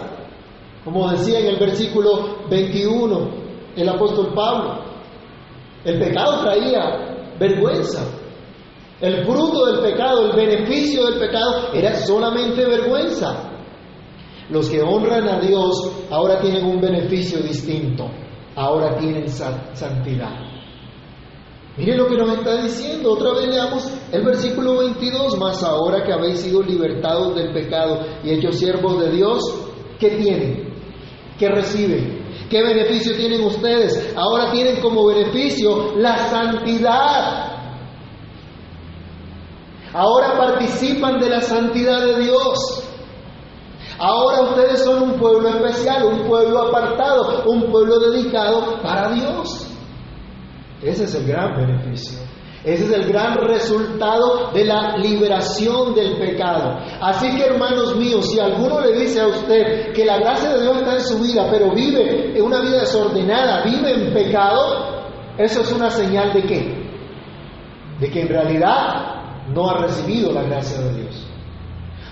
como 0.84 1.10
decía 1.10 1.40
en 1.40 1.46
el 1.46 1.58
versículo 1.58 2.46
21 2.48 3.30
el 3.76 3.88
apóstol 3.88 4.32
Pablo. 4.34 4.84
El 5.84 5.98
pecado 6.00 6.40
traía 6.42 7.34
vergüenza, 7.38 8.02
El 9.00 9.26
fruto 9.26 9.66
del 9.66 9.80
pecado, 9.80 10.30
el 10.30 10.36
beneficio 10.36 11.04
del 11.04 11.20
pecado 11.20 11.72
era 11.74 11.94
solamente 11.96 12.64
vergüenza. 12.64 13.52
Los 14.48 14.70
que 14.70 14.80
honran 14.80 15.28
a 15.28 15.40
Dios 15.40 15.92
ahora 16.10 16.40
tienen 16.40 16.64
un 16.64 16.80
beneficio 16.80 17.40
distinto, 17.40 18.08
ahora 18.54 18.96
tienen 18.96 19.28
santidad. 19.28 20.55
Miren 21.76 21.98
lo 21.98 22.06
que 22.06 22.16
nos 22.16 22.38
está 22.38 22.62
diciendo, 22.62 23.12
otra 23.12 23.32
vez 23.34 23.48
leamos 23.48 23.92
el 24.10 24.24
versículo 24.24 24.78
22, 24.78 25.38
más 25.38 25.62
ahora 25.62 26.02
que 26.04 26.12
habéis 26.12 26.40
sido 26.40 26.62
libertados 26.62 27.34
del 27.34 27.52
pecado 27.52 28.00
y 28.24 28.30
hechos 28.30 28.56
siervos 28.56 28.98
de 28.98 29.10
Dios, 29.10 29.42
¿qué 29.98 30.10
tienen? 30.10 30.72
¿Qué 31.38 31.50
reciben? 31.50 32.24
¿Qué 32.48 32.62
beneficio 32.62 33.14
tienen 33.16 33.44
ustedes? 33.44 34.14
Ahora 34.16 34.50
tienen 34.52 34.80
como 34.80 35.06
beneficio 35.06 35.96
la 35.96 36.16
santidad. 36.28 37.52
Ahora 39.92 40.36
participan 40.38 41.20
de 41.20 41.28
la 41.28 41.40
santidad 41.42 42.00
de 42.06 42.20
Dios. 42.22 42.84
Ahora 43.98 44.42
ustedes 44.42 44.82
son 44.82 45.02
un 45.02 45.18
pueblo 45.18 45.48
especial, 45.48 46.04
un 46.04 46.26
pueblo 46.26 46.68
apartado, 46.68 47.44
un 47.46 47.70
pueblo 47.70 47.98
dedicado 47.98 48.80
para 48.82 49.10
Dios. 49.10 49.65
Ese 50.82 51.04
es 51.04 51.14
el 51.14 51.26
gran 51.26 51.56
beneficio. 51.56 52.18
Ese 52.66 52.84
es 52.86 52.90
el 52.90 53.12
gran 53.12 53.36
resultado 53.36 54.50
de 54.52 54.64
la 54.64 54.96
liberación 54.96 55.94
del 55.94 56.18
pecado. 56.18 56.76
Así 57.00 57.36
que 57.36 57.44
hermanos 57.44 57.94
míos, 57.94 58.28
si 58.28 58.40
alguno 58.40 58.80
le 58.80 58.98
dice 58.98 59.20
a 59.20 59.28
usted 59.28 59.92
que 59.92 60.04
la 60.04 60.18
gracia 60.18 60.52
de 60.52 60.62
Dios 60.62 60.76
está 60.78 60.94
en 60.94 61.00
su 61.00 61.18
vida, 61.20 61.46
pero 61.48 61.72
vive 61.72 62.36
en 62.36 62.42
una 62.42 62.60
vida 62.60 62.80
desordenada, 62.80 63.62
vive 63.62 63.92
en 63.92 64.12
pecado, 64.12 65.06
eso 65.38 65.60
es 65.60 65.70
una 65.70 65.90
señal 65.90 66.32
de 66.32 66.42
qué? 66.42 66.88
De 68.00 68.10
que 68.10 68.22
en 68.22 68.28
realidad 68.28 69.16
no 69.54 69.70
ha 69.70 69.82
recibido 69.82 70.32
la 70.32 70.42
gracia 70.42 70.80
de 70.80 71.02
Dios. 71.02 71.24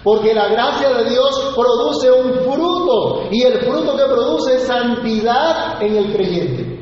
Porque 0.04 0.34
la 0.34 0.48
gracia 0.48 0.90
de 0.90 1.10
Dios 1.10 1.52
produce 1.56 2.12
un 2.12 2.32
fruto 2.44 3.28
y 3.32 3.42
el 3.42 3.58
fruto 3.58 3.96
que 3.96 4.04
produce 4.04 4.54
es 4.54 4.66
santidad 4.68 5.82
en 5.82 5.96
el 5.96 6.12
creyente. 6.12 6.73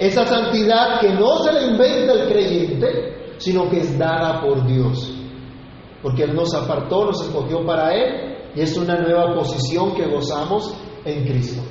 Esa 0.00 0.26
santidad 0.26 0.98
que 0.98 1.10
no 1.12 1.44
se 1.44 1.52
la 1.52 1.62
inventa 1.62 2.14
el 2.14 2.28
creyente, 2.28 3.34
sino 3.36 3.68
que 3.68 3.80
es 3.80 3.98
dada 3.98 4.40
por 4.40 4.66
Dios. 4.66 5.12
Porque 6.02 6.22
Él 6.22 6.34
nos 6.34 6.54
apartó, 6.54 7.04
nos 7.04 7.20
escogió 7.20 7.66
para 7.66 7.94
Él 7.94 8.38
y 8.54 8.62
es 8.62 8.74
una 8.78 8.96
nueva 8.96 9.34
posición 9.34 9.94
que 9.94 10.06
gozamos 10.06 10.74
en 11.04 11.24
Cristo. 11.26 11.62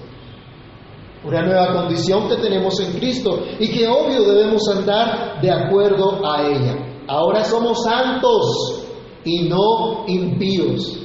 Una 1.23 1.41
nueva 1.41 1.73
condición 1.73 2.29
que 2.29 2.35
tenemos 2.35 2.79
en 2.79 2.93
Cristo 2.99 3.45
y 3.59 3.67
que 3.71 3.87
obvio 3.87 4.21
debemos 4.21 4.61
andar 4.77 5.41
de 5.41 5.51
acuerdo 5.51 6.21
a 6.23 6.47
ella. 6.47 7.03
Ahora 7.07 7.43
somos 7.43 7.83
santos 7.83 8.85
y 9.25 9.49
no 9.49 10.05
impíos. 10.05 10.99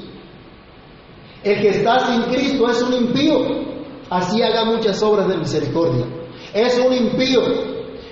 El 1.43 1.59
que 1.59 1.69
está 1.71 2.00
sin 2.00 2.23
Cristo 2.25 2.69
es 2.69 2.83
un 2.83 2.93
impío, 2.93 3.38
así 4.11 4.43
haga 4.43 4.66
muchas 4.66 5.02
obras 5.02 5.26
de 5.26 5.38
misericordia. 5.38 6.24
Es 6.54 6.78
un 6.78 6.92
impío 6.92 7.42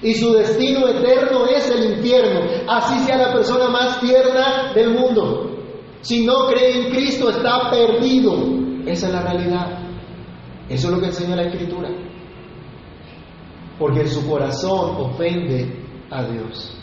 y 0.03 0.15
su 0.15 0.33
destino 0.33 0.89
eterno 0.89 1.47
es 1.47 1.71
el 1.71 1.95
infierno, 1.95 2.41
así 2.69 2.99
sea 3.05 3.17
la 3.17 3.33
persona 3.33 3.69
más 3.69 4.01
tierna 4.01 4.73
del 4.75 4.91
mundo. 4.91 5.53
Si 6.01 6.27
no 6.27 6.49
cree 6.49 6.87
en 6.87 6.91
Cristo 6.91 7.31
está 7.31 7.71
perdido. 7.71 8.35
Esa 8.85 9.07
es 9.07 9.13
la 9.13 9.23
realidad. 9.23 9.79
Eso 10.69 10.89
es 10.89 10.95
lo 10.95 11.01
que 11.01 11.07
enseña 11.07 11.37
la 11.37 11.45
Escritura. 11.45 11.89
Porque 13.79 14.07
su 14.07 14.29
corazón 14.29 14.97
ofende 14.97 15.85
a 16.11 16.25
Dios. 16.25 16.77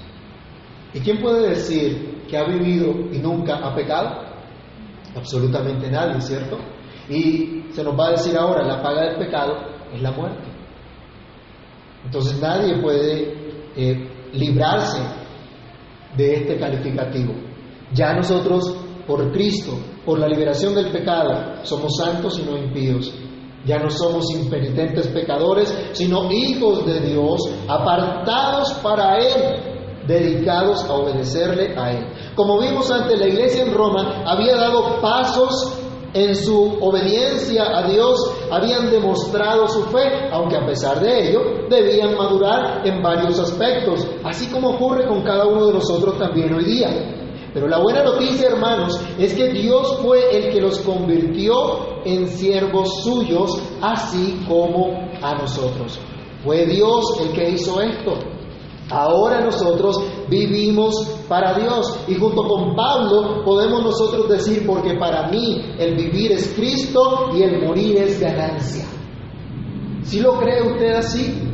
¿Y 0.93 1.01
quién 1.01 1.21
puede 1.21 1.49
decir 1.49 2.23
que 2.29 2.37
ha 2.37 2.45
vivido 2.45 2.91
y 3.11 3.19
nunca 3.19 3.57
ha 3.57 3.75
pecado? 3.75 4.29
Absolutamente 5.15 5.91
nadie, 5.91 6.21
¿cierto? 6.21 6.57
Y 7.09 7.65
se 7.71 7.83
nos 7.83 7.99
va 7.99 8.07
a 8.07 8.11
decir 8.11 8.37
ahora, 8.37 8.65
la 8.65 8.81
paga 8.81 9.09
del 9.09 9.17
pecado 9.17 9.57
es 9.93 10.01
la 10.01 10.11
muerte. 10.11 10.48
Entonces 12.05 12.39
nadie 12.39 12.81
puede 12.81 13.71
eh, 13.75 14.29
librarse 14.33 15.01
de 16.15 16.33
este 16.35 16.57
calificativo. 16.57 17.33
Ya 17.93 18.13
nosotros, 18.13 18.75
por 19.07 19.31
Cristo, 19.31 19.73
por 20.05 20.19
la 20.19 20.27
liberación 20.27 20.75
del 20.75 20.91
pecado, 20.91 21.63
somos 21.63 21.97
santos 21.97 22.39
y 22.39 22.43
no 22.43 22.57
impíos. 22.57 23.13
Ya 23.65 23.77
no 23.77 23.89
somos 23.89 24.31
impenitentes 24.33 25.07
pecadores, 25.07 25.75
sino 25.91 26.31
hijos 26.31 26.85
de 26.85 27.01
Dios, 27.01 27.41
apartados 27.67 28.73
para 28.81 29.17
Él 29.17 29.69
dedicados 30.07 30.83
a 30.85 30.93
obedecerle 30.93 31.77
a 31.77 31.91
Él. 31.91 32.07
Como 32.35 32.59
vimos 32.59 32.89
ante 32.89 33.15
la 33.17 33.27
iglesia 33.27 33.63
en 33.63 33.73
Roma, 33.73 34.23
había 34.25 34.55
dado 34.55 34.99
pasos 35.01 35.78
en 36.13 36.35
su 36.35 36.77
obediencia 36.81 37.63
a 37.77 37.87
Dios, 37.87 38.17
habían 38.51 38.89
demostrado 38.89 39.67
su 39.67 39.83
fe, 39.85 40.29
aunque 40.31 40.57
a 40.57 40.65
pesar 40.65 40.99
de 40.99 41.29
ello 41.29 41.41
debían 41.69 42.15
madurar 42.15 42.85
en 42.85 43.01
varios 43.01 43.39
aspectos, 43.39 44.07
así 44.23 44.47
como 44.47 44.71
ocurre 44.71 45.07
con 45.07 45.23
cada 45.23 45.45
uno 45.45 45.67
de 45.67 45.73
nosotros 45.73 46.17
también 46.17 46.53
hoy 46.53 46.63
día. 46.65 47.15
Pero 47.53 47.67
la 47.67 47.79
buena 47.79 48.03
noticia, 48.03 48.49
hermanos, 48.49 48.99
es 49.17 49.33
que 49.33 49.49
Dios 49.49 49.97
fue 50.03 50.35
el 50.35 50.53
que 50.53 50.61
los 50.61 50.79
convirtió 50.79 52.03
en 52.05 52.27
siervos 52.27 53.03
suyos, 53.03 53.59
así 53.81 54.43
como 54.47 55.09
a 55.21 55.35
nosotros. 55.35 55.99
Fue 56.43 56.65
Dios 56.65 57.19
el 57.21 57.33
que 57.33 57.49
hizo 57.49 57.81
esto. 57.81 58.13
Ahora 58.91 59.41
nosotros 59.41 60.03
vivimos 60.29 61.23
para 61.27 61.53
Dios 61.53 62.05
y 62.07 62.15
junto 62.15 62.43
con 62.43 62.75
Pablo 62.75 63.43
podemos 63.43 63.83
nosotros 63.83 64.27
decir, 64.29 64.65
porque 64.65 64.95
para 64.95 65.27
mí 65.27 65.75
el 65.77 65.95
vivir 65.95 66.31
es 66.31 66.53
Cristo 66.55 67.29
y 67.33 67.43
el 67.43 67.65
morir 67.65 67.97
es 67.97 68.19
ganancia. 68.19 68.85
¿Si 70.01 70.19
lo 70.19 70.39
cree 70.39 70.63
usted 70.63 70.95
así? 70.95 71.49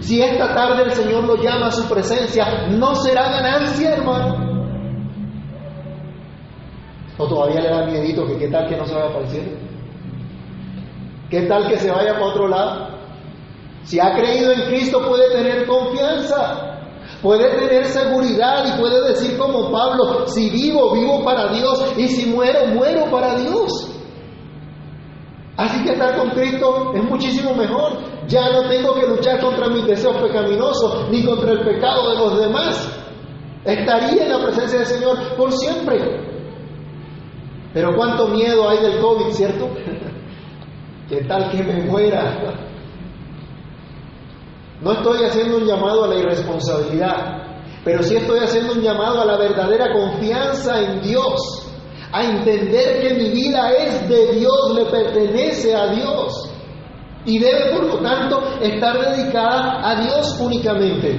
Si 0.00 0.20
esta 0.20 0.54
tarde 0.54 0.82
el 0.82 0.90
Señor 0.92 1.24
lo 1.24 1.36
llama 1.36 1.68
a 1.68 1.72
su 1.72 1.88
presencia, 1.88 2.68
¿no 2.68 2.94
será 2.94 3.30
ganancia, 3.30 3.94
hermano? 3.94 4.48
¿O 7.16 7.26
todavía 7.26 7.60
le 7.60 7.70
da 7.70 7.86
miedito 7.86 8.26
que 8.26 8.36
qué 8.36 8.48
tal 8.48 8.68
que 8.68 8.76
no 8.76 8.84
se 8.84 8.94
vaya 8.94 9.06
a 9.06 9.10
aparecer? 9.10 9.58
¿Qué 11.30 11.42
tal 11.42 11.68
que 11.68 11.78
se 11.78 11.90
vaya 11.90 12.12
para 12.12 12.26
otro 12.26 12.46
lado? 12.46 12.97
Si 13.88 13.98
ha 13.98 14.14
creído 14.14 14.52
en 14.52 14.66
Cristo 14.66 15.02
puede 15.08 15.30
tener 15.30 15.66
confianza, 15.66 16.78
puede 17.22 17.48
tener 17.58 17.86
seguridad 17.86 18.66
y 18.66 18.78
puede 18.78 19.08
decir 19.08 19.38
como 19.38 19.72
Pablo, 19.72 20.26
si 20.26 20.50
vivo, 20.50 20.92
vivo 20.92 21.24
para 21.24 21.50
Dios 21.54 21.94
y 21.96 22.06
si 22.08 22.28
muero, 22.28 22.66
muero 22.66 23.10
para 23.10 23.36
Dios. 23.36 23.90
Así 25.56 25.82
que 25.84 25.92
estar 25.92 26.18
con 26.18 26.28
Cristo 26.32 26.92
es 26.94 27.02
muchísimo 27.02 27.54
mejor. 27.54 28.26
Ya 28.26 28.50
no 28.50 28.68
tengo 28.68 28.92
que 28.92 29.06
luchar 29.06 29.40
contra 29.40 29.68
mis 29.68 29.86
deseos 29.86 30.18
pecaminosos 30.18 31.08
ni 31.10 31.24
contra 31.24 31.52
el 31.52 31.60
pecado 31.60 32.10
de 32.10 32.16
los 32.18 32.40
demás. 32.40 32.92
Estaría 33.64 34.24
en 34.24 34.32
la 34.32 34.44
presencia 34.44 34.80
del 34.80 34.86
Señor 34.86 35.34
por 35.34 35.50
siempre. 35.50 35.96
Pero 37.72 37.96
cuánto 37.96 38.28
miedo 38.28 38.68
hay 38.68 38.80
del 38.80 39.00
COVID, 39.00 39.32
¿cierto? 39.32 39.70
¿Qué 41.08 41.24
tal 41.24 41.50
que 41.50 41.62
me 41.62 41.84
muera? 41.84 42.67
No 44.80 44.92
estoy 44.92 45.24
haciendo 45.24 45.56
un 45.56 45.66
llamado 45.66 46.04
a 46.04 46.08
la 46.08 46.16
irresponsabilidad, 46.16 47.48
pero 47.84 48.02
sí 48.02 48.16
estoy 48.16 48.38
haciendo 48.40 48.74
un 48.74 48.80
llamado 48.80 49.20
a 49.20 49.24
la 49.24 49.36
verdadera 49.36 49.92
confianza 49.92 50.80
en 50.80 51.00
Dios, 51.00 51.66
a 52.12 52.24
entender 52.24 53.00
que 53.00 53.14
mi 53.14 53.30
vida 53.30 53.72
es 53.72 54.08
de 54.08 54.34
Dios, 54.34 54.74
le 54.74 54.84
pertenece 54.86 55.74
a 55.74 55.88
Dios 55.88 56.50
y 57.24 57.38
debe 57.38 57.72
por 57.72 57.84
lo 57.84 57.98
tanto 57.98 58.40
estar 58.60 58.98
dedicada 58.98 59.80
a 59.82 60.00
Dios 60.00 60.38
únicamente. 60.40 61.18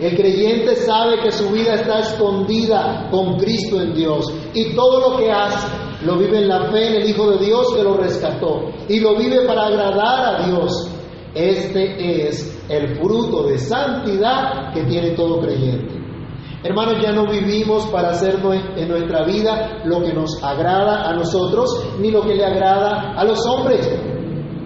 El 0.00 0.16
creyente 0.16 0.76
sabe 0.76 1.20
que 1.22 1.32
su 1.32 1.48
vida 1.50 1.74
está 1.74 2.00
escondida 2.00 3.08
con 3.10 3.36
Cristo 3.38 3.80
en 3.80 3.94
Dios 3.94 4.32
y 4.54 4.74
todo 4.74 5.10
lo 5.10 5.16
que 5.16 5.32
hace 5.32 5.66
lo 6.04 6.16
vive 6.16 6.38
en 6.38 6.48
la 6.48 6.70
fe 6.70 6.88
en 6.88 7.02
el 7.02 7.10
Hijo 7.10 7.30
de 7.30 7.44
Dios 7.44 7.74
que 7.74 7.82
lo 7.82 7.94
rescató 7.94 8.70
y 8.88 9.00
lo 9.00 9.16
vive 9.16 9.44
para 9.44 9.66
agradar 9.66 10.36
a 10.36 10.46
Dios 10.46 10.88
este 11.34 12.28
es 12.28 12.57
el 12.68 12.96
fruto 12.96 13.44
de 13.44 13.58
santidad 13.58 14.72
que 14.72 14.84
tiene 14.84 15.10
todo 15.10 15.40
creyente. 15.40 15.98
Hermanos, 16.62 16.96
ya 17.00 17.12
no 17.12 17.26
vivimos 17.26 17.86
para 17.86 18.10
hacer 18.10 18.40
en 18.76 18.88
nuestra 18.88 19.24
vida 19.24 19.80
lo 19.84 20.02
que 20.02 20.12
nos 20.12 20.42
agrada 20.42 21.08
a 21.08 21.14
nosotros, 21.14 21.94
ni 22.00 22.10
lo 22.10 22.22
que 22.22 22.34
le 22.34 22.44
agrada 22.44 23.14
a 23.16 23.24
los 23.24 23.46
hombres, 23.46 23.88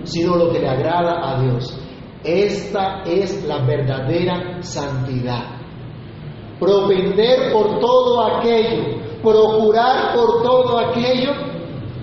sino 0.04 0.36
lo 0.36 0.50
que 0.50 0.60
le 0.60 0.68
agrada 0.68 1.20
a 1.22 1.42
Dios. 1.42 1.78
Esta 2.24 3.02
es 3.04 3.44
la 3.46 3.64
verdadera 3.66 4.62
santidad. 4.62 5.60
Propender 6.58 7.52
por 7.52 7.78
todo 7.78 8.36
aquello, 8.36 9.20
procurar 9.22 10.14
por 10.14 10.42
todo 10.42 10.78
aquello 10.78 11.32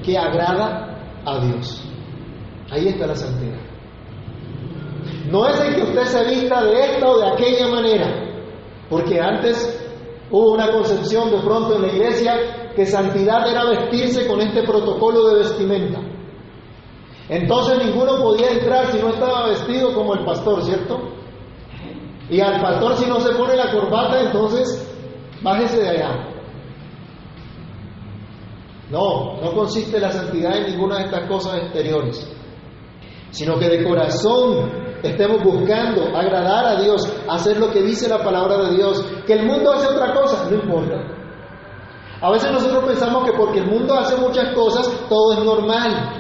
que 0.03 0.17
agrada 0.17 0.99
a 1.25 1.39
Dios. 1.39 1.83
Ahí 2.69 2.89
está 2.89 3.07
la 3.07 3.15
santidad. 3.15 3.68
No 5.27 5.47
es 5.47 5.59
el 5.61 5.75
que 5.75 5.81
usted 5.83 6.03
se 6.03 6.23
vista 6.25 6.63
de 6.63 6.79
esta 6.79 7.07
o 7.07 7.19
de 7.19 7.27
aquella 7.27 7.67
manera, 7.67 8.07
porque 8.89 9.19
antes 9.19 9.79
Hubo 10.31 10.51
una 10.51 10.71
concepción 10.71 11.31
de 11.31 11.39
pronto 11.39 11.75
en 11.75 11.81
la 11.81 11.87
iglesia 11.87 12.71
que 12.75 12.85
santidad 12.85 13.49
era 13.49 13.65
vestirse 13.65 14.27
con 14.27 14.39
este 14.41 14.63
protocolo 14.63 15.27
de 15.29 15.39
vestimenta. 15.39 15.99
Entonces 17.29 17.83
ninguno 17.83 18.21
podía 18.21 18.51
entrar 18.51 18.87
si 18.87 18.99
no 18.99 19.09
estaba 19.09 19.47
vestido 19.47 19.93
como 19.93 20.13
el 20.13 20.25
pastor, 20.25 20.63
¿cierto? 20.63 20.99
Y 22.29 22.39
al 22.41 22.61
pastor 22.61 22.95
si 22.95 23.07
no 23.07 23.19
se 23.19 23.33
pone 23.33 23.55
la 23.55 23.71
corbata, 23.71 24.21
entonces 24.21 24.87
bájese 25.41 25.81
de 25.81 25.89
allá. 25.89 26.27
No, 28.91 29.41
no 29.41 29.51
consiste 29.53 29.99
la 29.99 30.11
santidad 30.11 30.57
en 30.57 30.71
ninguna 30.71 30.99
de 30.99 31.05
estas 31.05 31.27
cosas 31.27 31.57
exteriores, 31.57 32.31
sino 33.31 33.57
que 33.57 33.67
de 33.67 33.83
corazón 33.83 34.88
estemos 35.03 35.43
buscando 35.43 36.15
agradar 36.15 36.65
a 36.65 36.81
Dios, 36.81 37.01
hacer 37.27 37.57
lo 37.57 37.71
que 37.71 37.81
dice 37.81 38.07
la 38.07 38.23
palabra 38.23 38.57
de 38.69 38.75
Dios. 38.75 39.03
Que 39.25 39.33
el 39.33 39.45
mundo 39.45 39.71
hace 39.71 39.87
otra 39.87 40.13
cosa, 40.13 40.47
no 40.49 40.55
importa. 40.55 40.95
A 42.21 42.31
veces 42.31 42.51
nosotros 42.51 42.83
pensamos 42.85 43.23
que 43.23 43.37
porque 43.37 43.59
el 43.59 43.67
mundo 43.67 43.93
hace 43.93 44.17
muchas 44.17 44.53
cosas, 44.53 44.89
todo 45.07 45.33
es 45.33 45.43
normal. 45.43 46.19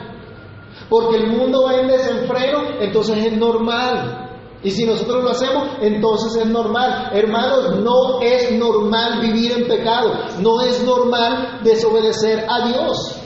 Porque 0.89 1.17
el 1.17 1.27
mundo 1.27 1.63
va 1.65 1.75
en 1.75 1.87
desenfreno, 1.87 2.59
entonces 2.79 3.25
es 3.25 3.37
normal. 3.37 4.29
Y 4.61 4.71
si 4.71 4.85
nosotros 4.85 5.23
lo 5.23 5.29
hacemos, 5.29 5.69
entonces 5.81 6.35
es 6.35 6.47
normal. 6.47 7.11
Hermanos, 7.13 7.77
no 7.77 8.21
es 8.21 8.51
normal 8.57 9.21
vivir 9.21 9.53
en 9.53 9.67
pecado. 9.67 10.11
No 10.41 10.61
es 10.61 10.83
normal 10.83 11.59
desobedecer 11.63 12.45
a 12.49 12.67
Dios. 12.67 13.18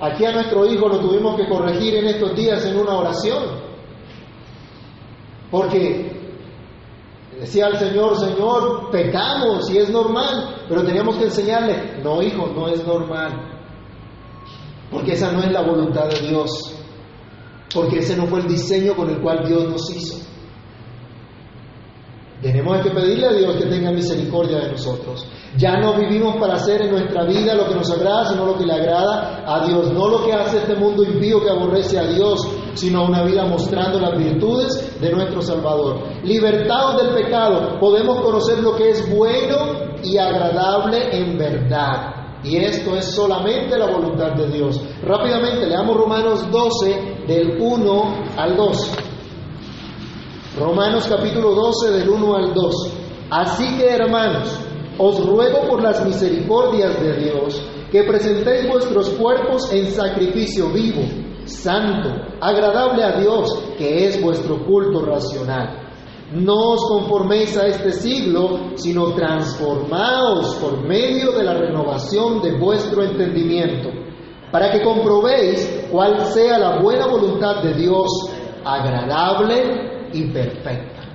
Aquí 0.00 0.24
a 0.26 0.32
nuestro 0.32 0.66
hijo 0.66 0.88
lo 0.88 1.00
tuvimos 1.00 1.36
que 1.36 1.48
corregir 1.48 1.96
en 1.96 2.06
estos 2.06 2.36
días 2.36 2.64
en 2.66 2.78
una 2.78 2.96
oración. 2.96 3.44
Porque 5.50 6.12
decía 7.40 7.66
al 7.66 7.78
Señor, 7.78 8.18
Señor, 8.18 8.90
pecamos 8.90 9.70
y 9.70 9.78
es 9.78 9.88
normal. 9.90 10.64
Pero 10.68 10.84
teníamos 10.84 11.16
que 11.16 11.24
enseñarle, 11.24 12.00
no 12.02 12.20
hijo, 12.22 12.48
no 12.48 12.68
es 12.68 12.86
normal. 12.86 13.56
Porque 14.90 15.12
esa 15.12 15.32
no 15.32 15.40
es 15.40 15.50
la 15.50 15.62
voluntad 15.62 16.08
de 16.08 16.28
Dios. 16.28 16.74
Porque 17.72 17.98
ese 17.98 18.16
no 18.16 18.26
fue 18.26 18.40
el 18.40 18.48
diseño 18.48 18.94
con 18.94 19.08
el 19.08 19.20
cual 19.20 19.46
Dios 19.46 19.64
nos 19.68 19.90
hizo. 19.94 20.16
Tenemos 22.42 22.82
que 22.82 22.90
pedirle 22.90 23.26
a 23.26 23.32
Dios 23.32 23.56
que 23.56 23.66
tenga 23.66 23.90
misericordia 23.90 24.58
de 24.58 24.72
nosotros. 24.72 25.26
Ya 25.56 25.78
no 25.78 25.94
vivimos 25.94 26.36
para 26.36 26.54
hacer 26.54 26.82
en 26.82 26.90
nuestra 26.90 27.24
vida 27.24 27.54
lo 27.54 27.66
que 27.66 27.74
nos 27.74 27.90
agrada, 27.90 28.26
sino 28.26 28.44
lo 28.44 28.58
que 28.58 28.66
le 28.66 28.74
agrada 28.74 29.42
a 29.46 29.66
Dios. 29.66 29.90
No 29.92 30.08
lo 30.08 30.24
que 30.24 30.34
hace 30.34 30.58
este 30.58 30.74
mundo 30.74 31.02
impío 31.02 31.42
que 31.42 31.48
aborrece 31.48 31.98
a 31.98 32.06
Dios, 32.06 32.46
sino 32.74 33.06
una 33.06 33.24
vida 33.24 33.46
mostrando 33.46 33.98
las 33.98 34.18
virtudes 34.18 35.00
de 35.00 35.10
nuestro 35.12 35.40
Salvador. 35.40 36.02
Libertados 36.24 37.02
del 37.02 37.14
pecado, 37.14 37.78
podemos 37.80 38.20
conocer 38.20 38.58
lo 38.58 38.76
que 38.76 38.90
es 38.90 39.10
bueno 39.10 39.96
y 40.02 40.18
agradable 40.18 41.16
en 41.16 41.38
verdad. 41.38 42.16
Y 42.44 42.58
esto 42.58 42.94
es 42.96 43.06
solamente 43.06 43.78
la 43.78 43.86
voluntad 43.86 44.34
de 44.34 44.48
Dios. 44.48 44.80
Rápidamente 45.02 45.66
leamos 45.66 45.96
Romanos 45.96 46.50
12 46.50 47.24
del 47.26 47.56
1 47.58 48.14
al 48.36 48.56
2. 48.56 49.05
Romanos 50.58 51.06
capítulo 51.06 51.54
12 51.54 51.90
del 51.98 52.08
1 52.08 52.34
al 52.34 52.54
2. 52.54 52.92
Así 53.28 53.76
que 53.76 53.90
hermanos, 53.90 54.58
os 54.96 55.26
ruego 55.26 55.68
por 55.68 55.82
las 55.82 56.02
misericordias 56.02 56.98
de 56.98 57.12
Dios 57.18 57.62
que 57.92 58.04
presentéis 58.04 58.66
vuestros 58.66 59.10
cuerpos 59.10 59.70
en 59.70 59.90
sacrificio 59.90 60.70
vivo, 60.70 61.02
santo, 61.44 62.08
agradable 62.40 63.04
a 63.04 63.20
Dios, 63.20 63.64
que 63.76 64.06
es 64.06 64.22
vuestro 64.22 64.64
culto 64.64 65.04
racional. 65.04 65.90
No 66.32 66.72
os 66.72 66.88
conforméis 66.88 67.54
a 67.58 67.66
este 67.66 67.92
siglo, 67.92 68.70
sino 68.76 69.12
transformaos 69.12 70.54
por 70.54 70.82
medio 70.88 71.32
de 71.32 71.44
la 71.44 71.52
renovación 71.52 72.40
de 72.40 72.58
vuestro 72.58 73.02
entendimiento, 73.04 73.90
para 74.50 74.72
que 74.72 74.82
comprobéis 74.82 75.86
cuál 75.92 76.24
sea 76.24 76.58
la 76.58 76.80
buena 76.80 77.06
voluntad 77.06 77.62
de 77.62 77.74
Dios, 77.74 78.08
agradable 78.64 79.95
y 80.12 80.30
perfecta. 80.32 81.06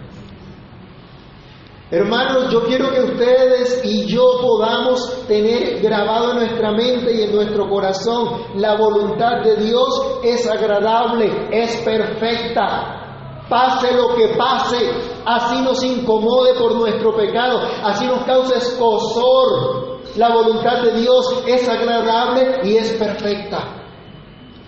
Hermanos, 1.93 2.53
yo 2.53 2.63
quiero 2.63 2.89
que 2.89 3.01
ustedes 3.01 3.81
y 3.83 4.05
yo 4.05 4.23
podamos 4.41 5.27
tener 5.27 5.81
grabado 5.81 6.31
en 6.31 6.37
nuestra 6.37 6.71
mente 6.71 7.13
y 7.13 7.23
en 7.23 7.35
nuestro 7.35 7.67
corazón 7.67 8.43
la 8.55 8.77
voluntad 8.77 9.41
de 9.43 9.57
Dios 9.57 10.19
es 10.23 10.47
agradable, 10.47 11.49
es 11.51 11.75
perfecta. 11.81 13.43
Pase 13.49 13.93
lo 13.93 14.15
que 14.15 14.29
pase, 14.37 14.89
así 15.25 15.61
nos 15.61 15.83
incomode 15.83 16.53
por 16.53 16.75
nuestro 16.75 17.13
pecado, 17.13 17.59
así 17.83 18.05
nos 18.05 18.23
cause 18.23 18.55
escosor. 18.55 19.99
La 20.15 20.33
voluntad 20.33 20.83
de 20.83 20.93
Dios 20.93 21.43
es 21.45 21.67
agradable 21.67 22.61
y 22.63 22.77
es 22.77 22.93
perfecta. 22.93 23.83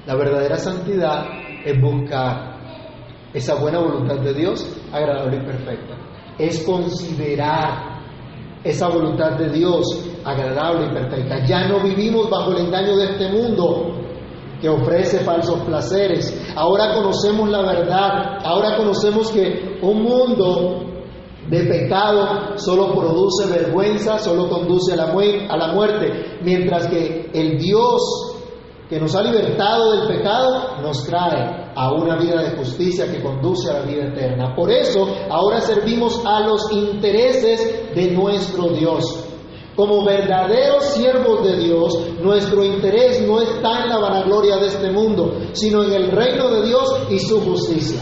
La 0.05 0.15
verdadera 0.15 0.57
santidad 0.57 1.25
es 1.63 1.81
buscar 1.81 2.52
esa 3.34 3.56
buena 3.56 3.80
voluntad 3.80 4.19
de 4.19 4.34
Dios, 4.34 4.65
agradable 4.91 5.38
y 5.38 5.46
perfecta. 5.46 5.96
Es 6.38 6.63
considerar 6.63 7.93
esa 8.63 8.88
voluntad 8.89 9.38
de 9.38 9.50
Dios 9.50 9.86
agradable 10.24 10.88
y 10.88 10.93
perfecta. 10.93 11.46
Ya 11.46 11.67
no 11.67 11.80
vivimos 11.82 12.30
bajo 12.30 12.52
el 12.52 12.65
engaño 12.65 12.96
de 12.98 13.06
este 13.06 13.30
mundo 13.30 14.04
que 14.62 14.69
ofrece 14.69 15.19
falsos 15.19 15.60
placeres. 15.62 16.54
Ahora 16.56 16.93
conocemos 16.93 17.50
la 17.50 17.62
verdad. 17.62 18.39
Ahora 18.46 18.78
conocemos 18.78 19.30
que 19.32 19.78
un 19.82 20.04
mundo 20.04 20.84
de 21.50 21.63
pecado 21.63 22.58
solo 22.58 22.93
produce 22.93 23.46
vergüenza, 23.48 24.17
solo 24.19 24.48
conduce 24.48 24.93
a 24.93 24.96
la, 24.96 25.74
muerte, 25.74 26.39
mientras 26.41 26.88
que 26.88 27.30
el 27.34 27.58
Dios 27.58 28.33
que 28.93 28.99
nos 28.99 29.15
ha 29.15 29.23
libertado 29.23 29.91
del 29.93 30.08
pecado, 30.08 30.77
nos 30.84 31.03
trae 31.03 31.71
a 31.75 31.91
una 31.93 32.15
vida 32.15 32.43
de 32.43 32.58
justicia 32.58 33.12
que 33.12 33.23
conduce 33.23 33.67
a 33.71 33.79
la 33.79 33.86
vida 33.86 34.06
eterna. 34.06 34.53
Por 34.56 34.69
eso 34.71 35.08
ahora 35.32 35.62
servimos 35.62 36.21
a 36.23 36.41
los 36.41 36.71
intereses 36.71 37.95
de 37.95 38.12
nuestro 38.12 38.69
Dios. 38.69 39.25
Como 39.75 40.06
verdaderos 40.06 40.84
siervos 40.84 41.43
de 41.43 41.58
Dios, 41.58 41.97
nuestro 42.21 42.63
interés 42.63 43.25
no 43.27 43.41
está 43.41 43.86
en 43.86 43.89
la 43.89 43.97
vanagloria 43.97 44.58
de 44.58 44.67
este 44.67 44.91
mundo, 44.91 45.39
sino 45.53 45.84
en 45.84 45.93
el 45.93 46.12
reino 46.12 46.51
de 46.51 46.67
Dios 46.67 47.08
y 47.10 47.17
su 47.17 47.41
justicia. 47.41 47.99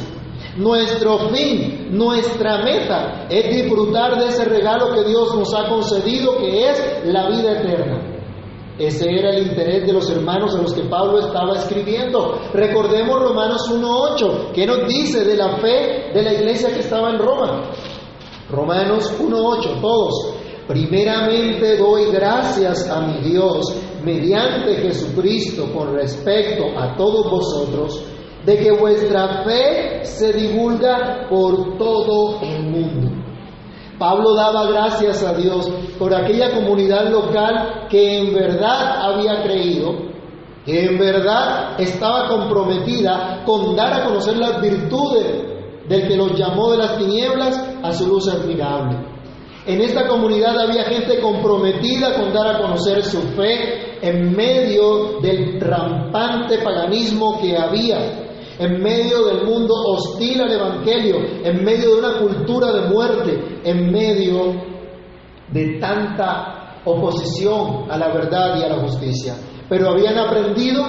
Nuestro 0.58 1.30
fin, 1.30 1.88
nuestra 1.92 2.58
meta 2.66 3.28
es 3.30 3.50
disfrutar 3.50 4.20
de 4.20 4.28
ese 4.28 4.44
regalo 4.44 4.94
que 4.94 5.06
Dios 5.06 5.34
nos 5.34 5.54
ha 5.54 5.70
concedido, 5.70 6.38
que 6.40 6.70
es 6.70 7.06
la 7.06 7.30
vida 7.30 7.62
eterna. 7.62 8.21
Ese 8.82 9.12
era 9.12 9.30
el 9.30 9.46
interés 9.46 9.86
de 9.86 9.94
los 9.94 10.10
hermanos 10.10 10.56
a 10.56 10.62
los 10.64 10.74
que 10.74 10.82
Pablo 10.86 11.20
estaba 11.20 11.54
escribiendo. 11.54 12.40
Recordemos 12.52 13.22
Romanos 13.22 13.70
1.8, 13.70 14.52
que 14.54 14.66
nos 14.66 14.88
dice 14.88 15.24
de 15.24 15.38
la 15.38 15.58
fe 15.58 16.10
de 16.12 16.24
la 16.24 16.34
iglesia 16.34 16.74
que 16.74 16.80
estaba 16.80 17.12
en 17.12 17.20
Roma. 17.20 17.70
Romanos 18.50 19.14
1.8, 19.20 19.82
todos. 19.82 20.34
Primeramente 20.68 21.78
doy 21.78 22.12
gracias 22.12 22.90
a 22.90 23.02
mi 23.02 23.30
Dios 23.30 23.72
mediante 24.04 24.78
Jesucristo 24.78 25.72
con 25.72 25.94
respecto 25.94 26.64
a 26.76 26.96
todos 26.96 27.30
vosotros, 27.30 28.04
de 28.44 28.58
que 28.58 28.72
vuestra 28.72 29.44
fe 29.44 30.04
se 30.06 30.34
divulga 30.34 31.28
por 31.30 31.78
todo 31.78 32.40
el 32.42 32.64
mundo 32.64 33.11
Pablo 34.02 34.34
daba 34.34 34.66
gracias 34.66 35.22
a 35.22 35.32
Dios 35.36 35.70
por 36.00 36.12
aquella 36.12 36.56
comunidad 36.56 37.12
local 37.12 37.86
que 37.88 38.18
en 38.18 38.34
verdad 38.34 39.00
había 39.00 39.44
creído, 39.44 39.94
que 40.66 40.86
en 40.86 40.98
verdad 40.98 41.80
estaba 41.80 42.28
comprometida 42.28 43.44
con 43.46 43.76
dar 43.76 43.94
a 43.94 44.04
conocer 44.06 44.38
las 44.38 44.60
virtudes 44.60 45.88
del 45.88 46.08
que 46.08 46.18
los 46.18 46.36
llamó 46.36 46.72
de 46.72 46.80
las 46.80 46.98
tinieblas 46.98 47.64
a 47.84 47.94
su 47.94 48.08
luz 48.08 48.28
admirable. 48.28 48.98
En 49.68 49.80
esta 49.82 50.08
comunidad 50.08 50.60
había 50.60 50.86
gente 50.86 51.20
comprometida 51.20 52.16
con 52.16 52.34
dar 52.34 52.56
a 52.56 52.60
conocer 52.60 53.04
su 53.04 53.22
fe 53.36 54.00
en 54.02 54.36
medio 54.36 55.20
del 55.22 55.62
rampante 55.62 56.58
paganismo 56.58 57.40
que 57.40 57.56
había 57.56 58.31
en 58.62 58.80
medio 58.80 59.26
del 59.26 59.44
mundo 59.44 59.74
hostil 59.74 60.40
al 60.40 60.52
Evangelio, 60.52 61.18
en 61.44 61.64
medio 61.64 61.96
de 61.96 62.00
una 62.00 62.20
cultura 62.20 62.72
de 62.72 62.90
muerte, 62.90 63.60
en 63.64 63.92
medio 63.92 64.54
de 65.52 65.80
tanta 65.80 66.80
oposición 66.86 67.90
a 67.90 67.98
la 67.98 68.14
verdad 68.14 68.60
y 68.60 68.64
a 68.64 68.70
la 68.70 68.84
justicia. 68.84 69.36
Pero 69.68 69.90
habían 69.90 70.16
aprendido 70.16 70.84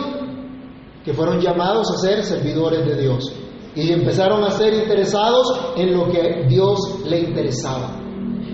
que 1.02 1.14
fueron 1.14 1.40
llamados 1.40 1.90
a 1.92 1.96
ser 1.96 2.22
servidores 2.22 2.84
de 2.84 3.00
Dios 3.00 3.34
y 3.74 3.90
empezaron 3.90 4.44
a 4.44 4.50
ser 4.50 4.74
interesados 4.74 5.72
en 5.74 5.94
lo 5.96 6.10
que 6.10 6.44
Dios 6.46 6.78
le 7.06 7.20
interesaba. 7.20 7.98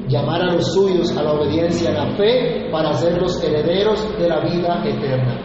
Llamar 0.07 0.42
a 0.42 0.54
los 0.54 0.72
suyos 0.72 1.11
a 1.16 1.24
la 1.24 1.33
obediencia, 1.33 1.90
a 1.90 2.07
la 2.07 2.16
fe, 2.16 2.68
para 2.70 2.92
ser 2.92 3.20
los 3.20 3.42
herederos 3.42 4.00
de 4.16 4.28
la 4.28 4.40
vida 4.44 4.81
eterna. 4.87 5.40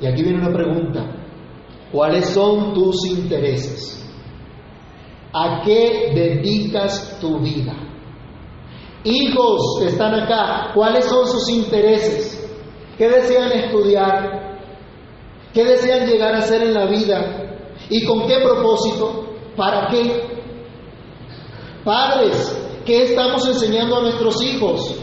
Y 0.00 0.06
aquí 0.06 0.22
viene 0.22 0.38
una 0.38 0.56
pregunta. 0.56 1.25
¿Cuáles 1.92 2.30
son 2.30 2.74
tus 2.74 3.04
intereses? 3.06 4.04
¿A 5.32 5.62
qué 5.64 6.12
dedicas 6.14 7.18
tu 7.20 7.38
vida? 7.38 7.74
Hijos 9.04 9.78
que 9.78 9.86
están 9.86 10.14
acá, 10.14 10.72
¿cuáles 10.74 11.04
son 11.04 11.26
sus 11.26 11.48
intereses? 11.50 12.44
¿Qué 12.98 13.08
desean 13.08 13.52
estudiar? 13.52 14.58
¿Qué 15.52 15.64
desean 15.64 16.08
llegar 16.08 16.34
a 16.34 16.42
ser 16.42 16.62
en 16.62 16.74
la 16.74 16.86
vida? 16.86 17.68
¿Y 17.88 18.04
con 18.04 18.26
qué 18.26 18.38
propósito? 18.42 19.26
¿Para 19.56 19.88
qué? 19.88 20.26
Padres, 21.84 22.80
¿qué 22.84 23.04
estamos 23.04 23.46
enseñando 23.46 23.98
a 23.98 24.02
nuestros 24.02 24.42
hijos? 24.42 24.98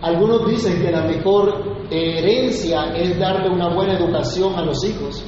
Algunos 0.00 0.50
dicen 0.50 0.82
que 0.82 0.90
la 0.90 1.02
mejor 1.02 1.86
herencia 1.88 2.92
es 2.96 3.18
darle 3.18 3.48
una 3.48 3.72
buena 3.72 3.96
educación 3.96 4.54
a 4.56 4.64
los 4.64 4.84
hijos, 4.84 5.24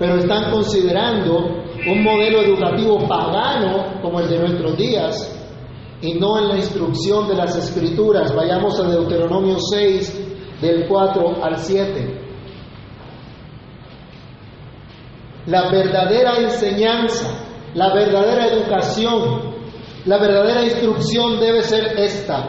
pero 0.00 0.16
están 0.16 0.50
considerando 0.50 1.62
un 1.86 2.02
modelo 2.02 2.40
educativo 2.40 3.06
pagano 3.06 4.00
como 4.00 4.20
el 4.20 4.30
de 4.30 4.38
nuestros 4.38 4.76
días 4.78 5.36
y 6.00 6.14
no 6.14 6.38
en 6.38 6.48
la 6.48 6.56
instrucción 6.56 7.28
de 7.28 7.34
las 7.34 7.54
escrituras. 7.54 8.34
Vayamos 8.34 8.80
a 8.80 8.88
Deuteronomio 8.88 9.58
6, 9.58 10.58
del 10.62 10.88
4 10.88 11.44
al 11.44 11.58
7. 11.58 12.20
La 15.48 15.70
verdadera 15.70 16.38
enseñanza, 16.38 17.44
la 17.74 17.92
verdadera 17.92 18.46
educación, 18.46 19.54
la 20.06 20.16
verdadera 20.16 20.62
instrucción 20.62 21.38
debe 21.40 21.60
ser 21.60 21.98
esta. 21.98 22.48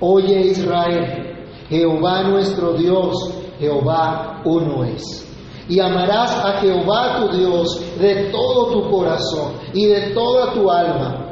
Oye 0.00 0.40
Israel, 0.40 1.46
Jehová 1.68 2.24
nuestro 2.24 2.72
Dios, 2.72 3.32
Jehová 3.60 4.42
uno 4.44 4.82
es. 4.82 5.29
Y 5.70 5.78
amarás 5.80 6.32
a 6.44 6.60
Jehová 6.60 7.20
tu 7.20 7.38
Dios 7.38 7.80
de 7.98 8.30
todo 8.32 8.72
tu 8.72 8.90
corazón 8.90 9.54
y 9.72 9.86
de 9.86 10.10
toda 10.10 10.52
tu 10.52 10.68
alma 10.68 11.30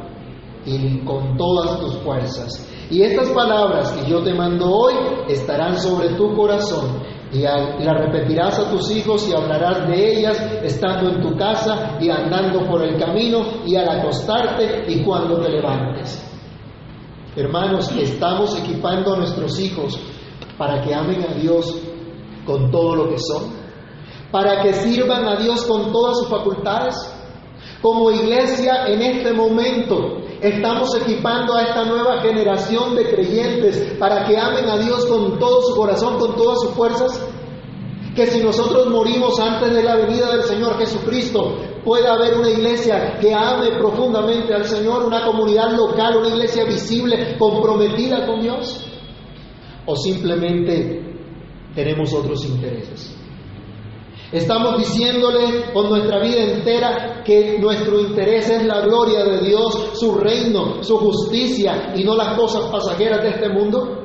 y 0.64 1.04
con 1.04 1.36
todas 1.36 1.80
tus 1.80 1.94
fuerzas. 1.96 2.66
Y 2.88 3.02
estas 3.02 3.28
palabras 3.30 3.92
que 3.92 4.08
yo 4.08 4.22
te 4.22 4.32
mando 4.32 4.70
hoy 4.70 4.94
estarán 5.28 5.76
sobre 5.76 6.10
tu 6.10 6.34
corazón 6.36 7.02
y 7.32 7.40
las 7.40 8.00
repetirás 8.00 8.58
a 8.60 8.70
tus 8.70 8.90
hijos 8.90 9.28
y 9.28 9.34
hablarás 9.34 9.88
de 9.88 10.18
ellas 10.18 10.40
estando 10.62 11.10
en 11.10 11.20
tu 11.20 11.36
casa 11.36 11.98
y 12.00 12.08
andando 12.08 12.64
por 12.66 12.82
el 12.82 12.96
camino 12.96 13.42
y 13.66 13.76
al 13.76 13.88
acostarte 13.88 14.84
y 14.88 15.02
cuando 15.02 15.40
te 15.40 15.50
levantes. 15.50 16.24
Hermanos, 17.36 17.90
estamos 17.92 18.56
equipando 18.58 19.14
a 19.14 19.18
nuestros 19.18 19.60
hijos 19.60 20.00
para 20.56 20.80
que 20.82 20.94
amen 20.94 21.24
a 21.28 21.34
Dios 21.34 21.76
con 22.46 22.70
todo 22.70 22.96
lo 22.96 23.08
que 23.10 23.18
son, 23.18 23.57
para 24.30 24.62
que 24.62 24.72
sirvan 24.74 25.26
a 25.26 25.36
Dios 25.36 25.64
con 25.64 25.92
todas 25.92 26.18
sus 26.18 26.28
facultades. 26.28 26.94
Como 27.80 28.10
iglesia 28.10 28.86
en 28.88 29.02
este 29.02 29.32
momento 29.32 30.18
estamos 30.40 30.94
equipando 30.96 31.54
a 31.54 31.62
esta 31.62 31.84
nueva 31.84 32.20
generación 32.20 32.94
de 32.94 33.08
creyentes 33.08 33.96
para 33.98 34.24
que 34.24 34.36
amen 34.36 34.68
a 34.68 34.78
Dios 34.78 35.06
con 35.06 35.38
todo 35.38 35.62
su 35.62 35.76
corazón, 35.76 36.18
con 36.18 36.36
todas 36.36 36.60
sus 36.60 36.70
fuerzas. 36.72 37.24
Que 38.14 38.26
si 38.26 38.42
nosotros 38.42 38.88
morimos 38.88 39.38
antes 39.38 39.72
de 39.72 39.82
la 39.82 39.94
venida 39.94 40.32
del 40.32 40.42
Señor 40.42 40.76
Jesucristo, 40.78 41.54
pueda 41.84 42.14
haber 42.14 42.36
una 42.36 42.50
iglesia 42.50 43.16
que 43.20 43.32
ame 43.32 43.76
profundamente 43.78 44.52
al 44.52 44.64
Señor, 44.64 45.04
una 45.04 45.24
comunidad 45.24 45.70
local, 45.76 46.16
una 46.16 46.28
iglesia 46.28 46.64
visible, 46.64 47.36
comprometida 47.38 48.26
con 48.26 48.40
Dios. 48.40 48.84
O 49.86 49.94
simplemente 49.94 51.16
tenemos 51.74 52.12
otros 52.12 52.44
intereses. 52.44 53.14
Estamos 54.30 54.76
diciéndole 54.78 55.72
con 55.72 55.88
nuestra 55.88 56.20
vida 56.20 56.42
entera 56.42 57.22
que 57.24 57.58
nuestro 57.58 57.98
interés 57.98 58.50
es 58.50 58.66
la 58.66 58.82
gloria 58.82 59.24
de 59.24 59.40
Dios, 59.40 59.92
su 59.94 60.16
reino, 60.16 60.82
su 60.82 60.98
justicia 60.98 61.94
y 61.96 62.04
no 62.04 62.14
las 62.14 62.36
cosas 62.36 62.70
pasajeras 62.70 63.22
de 63.22 63.30
este 63.30 63.48
mundo. 63.48 64.04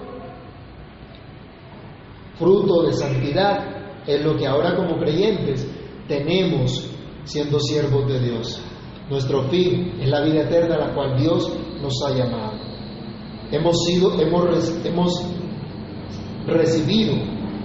Fruto 2.36 2.84
de 2.84 2.94
santidad 2.94 4.04
es 4.08 4.24
lo 4.24 4.38
que 4.38 4.48
ahora 4.48 4.76
como 4.76 4.98
creyentes 4.98 5.70
tenemos 6.08 6.90
siendo 7.26 7.60
siervos 7.60 8.08
de 8.08 8.20
Dios. 8.20 8.62
Nuestro 9.10 9.44
fin 9.50 9.98
es 10.00 10.08
la 10.08 10.22
vida 10.22 10.44
eterna 10.44 10.76
a 10.76 10.88
la 10.88 10.94
cual 10.94 11.18
Dios 11.20 11.52
nos 11.82 11.94
ha 12.08 12.12
llamado. 12.12 12.54
Hemos 13.52 13.78
sido, 13.84 14.20
hemos, 14.20 14.86
hemos 14.86 15.26
recibido 16.48 17.14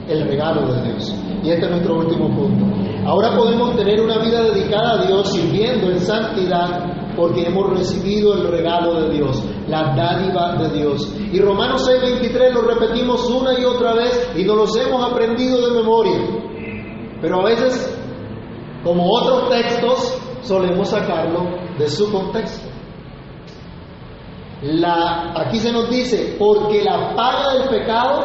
el 0.09 0.27
regalo 0.27 0.73
de 0.73 0.83
Dios. 0.83 1.14
Y 1.42 1.51
este 1.51 1.66
es 1.66 1.71
nuestro 1.71 1.99
último 1.99 2.29
punto. 2.35 2.66
Ahora 3.07 3.37
podemos 3.37 3.77
tener 3.77 4.01
una 4.01 4.18
vida 4.18 4.42
dedicada 4.42 5.01
a 5.01 5.07
Dios 5.07 5.33
sirviendo 5.33 5.90
en 5.90 6.01
santidad 6.01 7.14
porque 7.16 7.47
hemos 7.47 7.71
recibido 7.71 8.35
el 8.35 8.49
regalo 8.49 9.03
de 9.03 9.14
Dios, 9.14 9.42
la 9.66 9.94
dádiva 9.94 10.55
de 10.57 10.79
Dios. 10.79 11.12
Y 11.33 11.40
Romanos 11.40 11.88
6:23 11.88 12.53
lo 12.55 12.62
repetimos 12.62 13.29
una 13.29 13.59
y 13.59 13.64
otra 13.64 13.94
vez 13.94 14.33
y 14.37 14.44
nos 14.44 14.57
los 14.57 14.77
hemos 14.77 15.05
aprendido 15.11 15.66
de 15.66 15.81
memoria. 15.81 16.21
Pero 17.21 17.40
a 17.40 17.44
veces, 17.44 17.99
como 18.85 19.05
otros 19.11 19.51
textos, 19.51 20.18
solemos 20.42 20.88
sacarlo 20.88 21.59
de 21.77 21.88
su 21.88 22.11
contexto. 22.12 22.68
La, 24.62 25.33
aquí 25.37 25.59
se 25.59 25.73
nos 25.73 25.88
dice, 25.88 26.37
porque 26.38 26.83
la 26.83 27.14
paga 27.14 27.55
del 27.55 27.68
pecado 27.68 28.25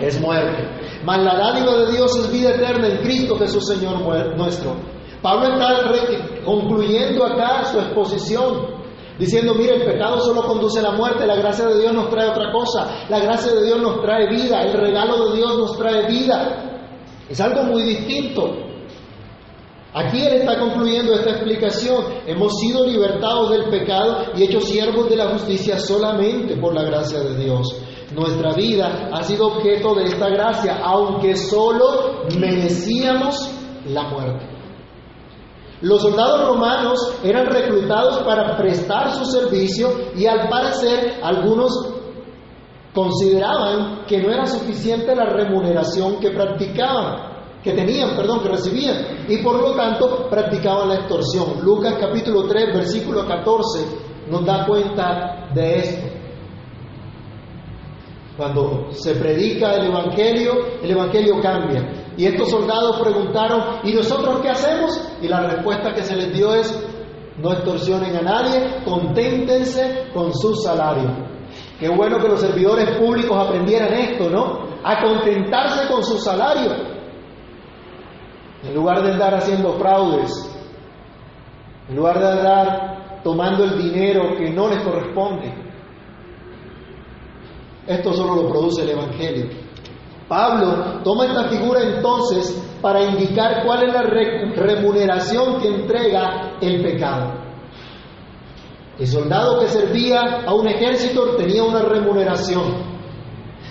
es 0.00 0.20
muerte. 0.20 0.79
Mas 1.04 1.22
la 1.22 1.36
dádiva 1.36 1.76
de 1.78 1.92
Dios 1.92 2.16
es 2.16 2.30
vida 2.30 2.50
eterna 2.50 2.88
en 2.88 2.98
Cristo 2.98 3.38
Jesús 3.38 3.66
Señor 3.66 4.00
nuestro. 4.36 4.76
Pablo 5.22 5.52
está 5.52 6.44
concluyendo 6.44 7.24
acá 7.26 7.64
su 7.64 7.78
exposición, 7.78 8.80
diciendo, 9.18 9.54
mire, 9.54 9.76
el 9.76 9.84
pecado 9.84 10.20
solo 10.20 10.42
conduce 10.42 10.78
a 10.78 10.82
la 10.82 10.92
muerte, 10.92 11.26
la 11.26 11.36
gracia 11.36 11.66
de 11.66 11.80
Dios 11.80 11.92
nos 11.92 12.08
trae 12.08 12.28
otra 12.28 12.50
cosa, 12.50 13.06
la 13.08 13.20
gracia 13.20 13.52
de 13.52 13.66
Dios 13.66 13.80
nos 13.80 14.00
trae 14.00 14.28
vida, 14.30 14.62
el 14.62 14.72
regalo 14.72 15.28
de 15.28 15.36
Dios 15.36 15.58
nos 15.58 15.76
trae 15.76 16.06
vida. 16.06 16.70
Es 17.28 17.40
algo 17.40 17.64
muy 17.64 17.82
distinto. 17.82 18.70
Aquí 19.92 20.22
él 20.22 20.34
está 20.34 20.58
concluyendo 20.58 21.12
esta 21.14 21.30
explicación. 21.30 22.04
Hemos 22.26 22.58
sido 22.60 22.86
libertados 22.86 23.50
del 23.50 23.68
pecado 23.70 24.26
y 24.36 24.44
hechos 24.44 24.64
siervos 24.64 25.08
de 25.08 25.16
la 25.16 25.30
justicia 25.30 25.78
solamente 25.78 26.56
por 26.56 26.74
la 26.74 26.84
gracia 26.84 27.20
de 27.20 27.36
Dios. 27.44 27.76
Nuestra 28.14 28.54
vida 28.54 29.08
ha 29.12 29.22
sido 29.22 29.46
objeto 29.46 29.94
de 29.94 30.04
esta 30.04 30.28
gracia, 30.28 30.80
aunque 30.82 31.36
solo 31.36 32.24
merecíamos 32.38 33.52
la 33.86 34.08
muerte. 34.10 34.46
Los 35.80 36.02
soldados 36.02 36.46
romanos 36.46 36.98
eran 37.24 37.46
reclutados 37.46 38.18
para 38.18 38.56
prestar 38.56 39.14
su 39.14 39.24
servicio 39.24 39.88
y 40.14 40.26
al 40.26 40.48
parecer 40.48 41.20
algunos 41.22 41.70
consideraban 42.92 44.04
que 44.06 44.18
no 44.18 44.30
era 44.30 44.46
suficiente 44.46 45.14
la 45.14 45.26
remuneración 45.26 46.18
que 46.18 46.30
practicaban, 46.30 47.30
que 47.62 47.72
tenían, 47.72 48.16
perdón, 48.16 48.40
que 48.40 48.48
recibían, 48.48 49.24
y 49.28 49.38
por 49.38 49.60
lo 49.60 49.72
tanto 49.74 50.28
practicaban 50.28 50.88
la 50.88 50.96
extorsión. 50.96 51.62
Lucas 51.62 51.94
capítulo 52.00 52.46
3, 52.48 52.74
versículo 52.74 53.26
14 53.26 53.86
nos 54.28 54.44
da 54.44 54.66
cuenta 54.66 55.48
de 55.54 55.76
esto. 55.76 56.09
Cuando 58.40 58.90
se 58.92 59.16
predica 59.16 59.74
el 59.74 59.88
Evangelio, 59.88 60.52
el 60.82 60.90
Evangelio 60.90 61.42
cambia. 61.42 62.14
Y 62.16 62.24
estos 62.24 62.48
soldados 62.48 62.98
preguntaron, 62.98 63.80
¿y 63.84 63.92
nosotros 63.92 64.40
qué 64.40 64.48
hacemos? 64.48 64.98
Y 65.20 65.28
la 65.28 65.42
respuesta 65.42 65.92
que 65.92 66.02
se 66.02 66.16
les 66.16 66.32
dio 66.32 66.54
es, 66.54 66.72
no 67.36 67.52
extorsionen 67.52 68.16
a 68.16 68.22
nadie, 68.22 68.82
conténtense 68.82 70.06
con 70.14 70.32
su 70.32 70.54
salario. 70.54 71.10
Qué 71.78 71.90
bueno 71.90 72.16
que 72.18 72.28
los 72.28 72.40
servidores 72.40 72.96
públicos 72.96 73.36
aprendieran 73.36 73.92
esto, 73.92 74.30
¿no? 74.30 74.70
A 74.84 75.02
contentarse 75.02 75.86
con 75.92 76.02
su 76.02 76.16
salario. 76.16 76.72
En 78.62 78.74
lugar 78.74 79.02
de 79.02 79.12
andar 79.12 79.34
haciendo 79.34 79.74
fraudes, 79.74 80.32
en 81.90 81.94
lugar 81.94 82.18
de 82.18 82.26
andar 82.26 83.20
tomando 83.22 83.64
el 83.64 83.76
dinero 83.76 84.34
que 84.38 84.50
no 84.50 84.70
les 84.70 84.82
corresponde. 84.82 85.69
Esto 87.90 88.12
solo 88.12 88.36
lo 88.36 88.48
produce 88.48 88.82
el 88.82 88.90
Evangelio. 88.90 89.48
Pablo 90.28 91.00
toma 91.02 91.26
esta 91.26 91.48
figura 91.48 91.82
entonces 91.82 92.56
para 92.80 93.02
indicar 93.02 93.64
cuál 93.66 93.88
es 93.88 93.92
la 93.92 94.02
remuneración 94.02 95.60
que 95.60 95.66
entrega 95.66 96.52
el 96.60 96.82
pecado. 96.82 97.32
El 98.96 99.06
soldado 99.08 99.58
que 99.58 99.66
servía 99.66 100.44
a 100.46 100.54
un 100.54 100.68
ejército 100.68 101.34
tenía 101.34 101.64
una 101.64 101.82
remuneración. 101.82 102.90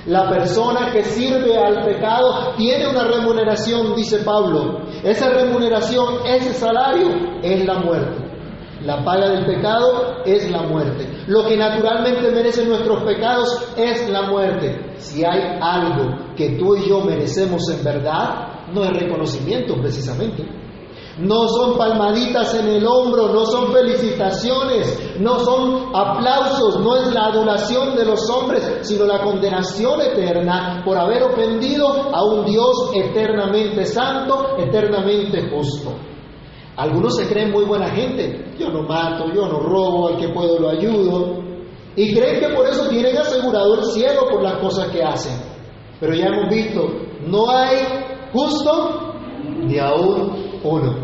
La 0.05 0.27
persona 0.29 0.91
que 0.91 1.01
sirve 1.03 1.57
al 1.57 1.85
pecado 1.85 2.55
tiene 2.57 2.89
una 2.89 3.05
remuneración, 3.05 3.95
dice 3.95 4.17
Pablo. 4.25 4.81
Esa 5.01 5.29
remuneración, 5.29 6.25
ese 6.25 6.53
salario, 6.53 7.07
es 7.41 7.65
la 7.65 7.79
muerte. 7.79 8.28
La 8.85 9.03
paga 9.03 9.29
del 9.29 9.45
pecado 9.45 10.23
es 10.25 10.49
la 10.49 10.63
muerte. 10.63 11.05
Lo 11.27 11.45
que 11.45 11.57
naturalmente 11.57 12.31
merecen 12.31 12.69
nuestros 12.69 13.03
pecados 13.03 13.73
es 13.75 14.09
la 14.09 14.23
muerte. 14.23 14.93
Si 14.97 15.23
hay 15.25 15.57
algo 15.61 16.33
que 16.35 16.51
tú 16.51 16.75
y 16.75 16.87
yo 16.87 17.01
merecemos 17.01 17.69
en 17.69 17.83
verdad, 17.83 18.69
no 18.73 18.83
es 18.83 18.91
reconocimiento 18.91 19.75
precisamente. 19.75 20.45
no 21.19 21.49
son 21.49 21.77
palmaditas 21.77 22.53
en 22.55 22.67
el 22.69 22.87
hombro, 22.87 23.27
no 23.33 23.45
son 23.45 23.73
felicitaciones, 23.73 25.17
no 25.19 25.39
son 25.39 25.93
aplausos, 25.93 26.79
no 26.79 26.95
es 26.95 27.13
la 27.13 27.25
adoración 27.25 27.95
de 27.95 28.05
los 28.05 28.29
hombres, 28.29 28.79
sino 28.83 29.05
la 29.05 29.21
condenación 29.21 29.99
eterna 30.01 30.81
por 30.85 30.97
haber 30.97 31.23
ofendido 31.23 31.87
a 32.13 32.23
un 32.23 32.45
Dios 32.45 32.91
eternamente 32.95 33.85
santo, 33.85 34.55
eternamente 34.57 35.49
justo. 35.49 35.91
Algunos 36.79 37.17
se 37.17 37.27
creen 37.27 37.51
muy 37.51 37.65
buena 37.65 37.89
gente, 37.89 38.53
yo 38.57 38.69
no 38.69 38.83
mato, 38.83 39.25
yo 39.33 39.47
no 39.47 39.59
robo, 39.59 40.07
al 40.07 40.17
que 40.17 40.29
puedo 40.29 40.57
lo 40.57 40.69
ayudo, 40.69 41.43
y 41.93 42.13
creen 42.13 42.39
que 42.39 42.55
por 42.55 42.65
eso 42.67 42.87
tienen 42.87 43.17
asegurado 43.17 43.75
el 43.75 43.83
cielo 43.83 44.21
por 44.31 44.41
las 44.41 44.61
cosas 44.61 44.87
que 44.87 45.03
hacen. 45.03 45.41
Pero 45.99 46.13
ya 46.13 46.27
hemos 46.27 46.47
visto, 46.47 46.87
no 47.27 47.49
hay 47.49 47.79
justo 48.31 49.13
ni 49.65 49.77
aún 49.77 50.61
uno. 50.63 50.95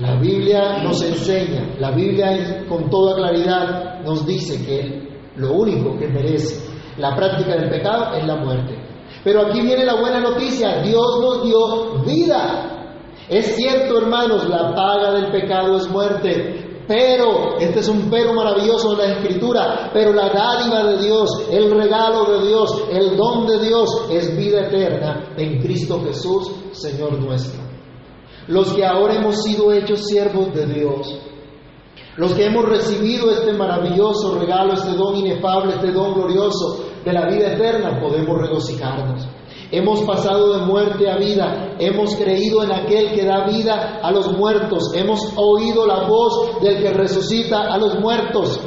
La 0.00 0.16
Biblia 0.20 0.82
nos 0.82 1.00
enseña, 1.02 1.74
la 1.78 1.92
Biblia 1.92 2.66
con 2.68 2.90
toda 2.90 3.16
claridad 3.16 4.02
nos 4.04 4.26
dice 4.26 4.66
que 4.66 5.18
lo 5.36 5.54
único 5.54 5.96
que 5.96 6.08
merece 6.08 6.62
la 6.98 7.16
práctica 7.16 7.56
del 7.56 7.70
pecado 7.70 8.12
es 8.16 8.26
la 8.26 8.36
muerte. 8.36 8.76
Pero 9.24 9.46
aquí 9.46 9.62
viene 9.62 9.86
la 9.86 9.98
buena 9.98 10.20
noticia, 10.20 10.82
Dios 10.82 11.20
nos 11.22 11.42
dio 11.42 12.04
vida. 12.04 12.73
Es 13.28 13.56
cierto, 13.56 13.98
hermanos, 13.98 14.48
la 14.48 14.74
paga 14.74 15.12
del 15.12 15.30
pecado 15.30 15.76
es 15.76 15.88
muerte, 15.88 16.82
pero, 16.86 17.56
este 17.58 17.80
es 17.80 17.88
un 17.88 18.10
pero 18.10 18.34
maravilloso 18.34 18.94
de 18.94 19.06
la 19.06 19.12
Escritura, 19.14 19.90
pero 19.92 20.12
la 20.12 20.28
dádiva 20.28 20.84
de 20.84 21.02
Dios, 21.02 21.48
el 21.50 21.70
regalo 21.70 22.26
de 22.26 22.46
Dios, 22.46 22.84
el 22.90 23.16
don 23.16 23.46
de 23.46 23.58
Dios 23.66 24.06
es 24.10 24.36
vida 24.36 24.66
eterna 24.66 25.32
en 25.36 25.60
Cristo 25.62 26.02
Jesús, 26.04 26.50
Señor 26.72 27.18
nuestro 27.18 27.64
los 28.46 28.72
que 28.72 28.84
ahora 28.84 29.14
hemos 29.14 29.42
sido 29.42 29.72
hechos 29.72 30.06
siervos 30.06 30.52
de 30.54 30.66
Dios, 30.66 31.18
los 32.16 32.32
que 32.34 32.46
hemos 32.46 32.64
recibido 32.64 33.30
este 33.30 33.52
maravilloso 33.52 34.38
regalo, 34.38 34.74
este 34.74 34.92
don 34.92 35.16
inefable, 35.16 35.74
este 35.74 35.92
don 35.92 36.14
glorioso 36.14 36.84
de 37.04 37.12
la 37.12 37.26
vida 37.26 37.52
eterna, 37.52 38.00
podemos 38.00 38.38
regocijarnos. 38.40 39.26
Hemos 39.76 40.02
pasado 40.02 40.52
de 40.52 40.66
muerte 40.66 41.10
a 41.10 41.16
vida, 41.16 41.74
hemos 41.80 42.14
creído 42.14 42.62
en 42.62 42.70
aquel 42.70 43.12
que 43.12 43.24
da 43.24 43.44
vida 43.44 43.98
a 44.00 44.12
los 44.12 44.30
muertos, 44.38 44.94
hemos 44.94 45.32
oído 45.34 45.84
la 45.84 46.06
voz 46.06 46.60
del 46.62 46.80
que 46.80 46.92
resucita 46.92 47.72
a 47.74 47.76
los 47.76 47.98
muertos. 47.98 48.60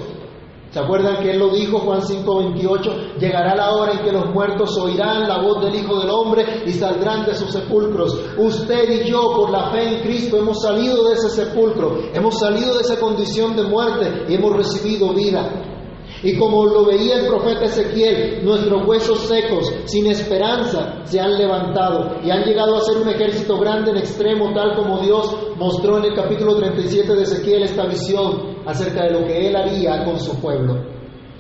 ¿Se 0.70 0.80
acuerdan 0.82 1.24
que 1.24 1.32
él 1.32 1.40
lo 1.40 1.48
dijo, 1.48 1.80
Juan 1.80 2.02
5:28? 2.02 3.20
Llegará 3.20 3.56
la 3.56 3.72
hora 3.72 3.94
en 3.94 4.00
que 4.00 4.12
los 4.12 4.26
muertos 4.34 4.78
oirán 4.78 5.30
la 5.30 5.42
voz 5.42 5.64
del 5.64 5.76
Hijo 5.76 5.98
del 5.98 6.10
Hombre 6.10 6.64
y 6.66 6.74
saldrán 6.74 7.26
de 7.26 7.36
sus 7.36 7.54
sepulcros. 7.54 8.20
Usted 8.38 8.90
y 8.90 9.10
yo, 9.10 9.32
por 9.34 9.50
la 9.50 9.72
fe 9.72 9.88
en 9.88 10.02
Cristo, 10.02 10.36
hemos 10.36 10.62
salido 10.62 11.08
de 11.08 11.14
ese 11.14 11.30
sepulcro, 11.30 12.00
hemos 12.14 12.38
salido 12.38 12.76
de 12.76 12.82
esa 12.82 13.00
condición 13.00 13.56
de 13.56 13.64
muerte 13.64 14.26
y 14.28 14.36
hemos 14.36 14.58
recibido 14.58 15.14
vida. 15.14 15.77
Y 16.24 16.36
como 16.36 16.66
lo 16.66 16.86
veía 16.86 17.20
el 17.20 17.28
profeta 17.28 17.66
Ezequiel, 17.66 18.44
nuestros 18.44 18.88
huesos 18.88 19.20
secos, 19.20 19.72
sin 19.86 20.08
esperanza, 20.08 21.02
se 21.04 21.20
han 21.20 21.38
levantado 21.38 22.18
y 22.24 22.32
han 22.32 22.44
llegado 22.44 22.76
a 22.76 22.82
ser 22.82 22.98
un 22.98 23.10
ejército 23.10 23.58
grande 23.60 23.92
en 23.92 23.98
extremo, 23.98 24.52
tal 24.54 24.76
como 24.76 25.00
Dios 25.00 25.36
mostró 25.58 26.00
en 26.00 26.06
el 26.06 26.16
capítulo 26.16 26.56
37 26.56 27.14
de 27.14 27.22
Ezequiel 27.22 27.64
esta 27.64 27.86
visión 27.86 28.58
acerca 28.66 29.04
de 29.04 29.12
lo 29.12 29.28
que 29.28 29.48
Él 29.48 29.56
haría 29.56 30.04
con 30.06 30.20
su 30.20 30.36
pueblo. 30.42 30.98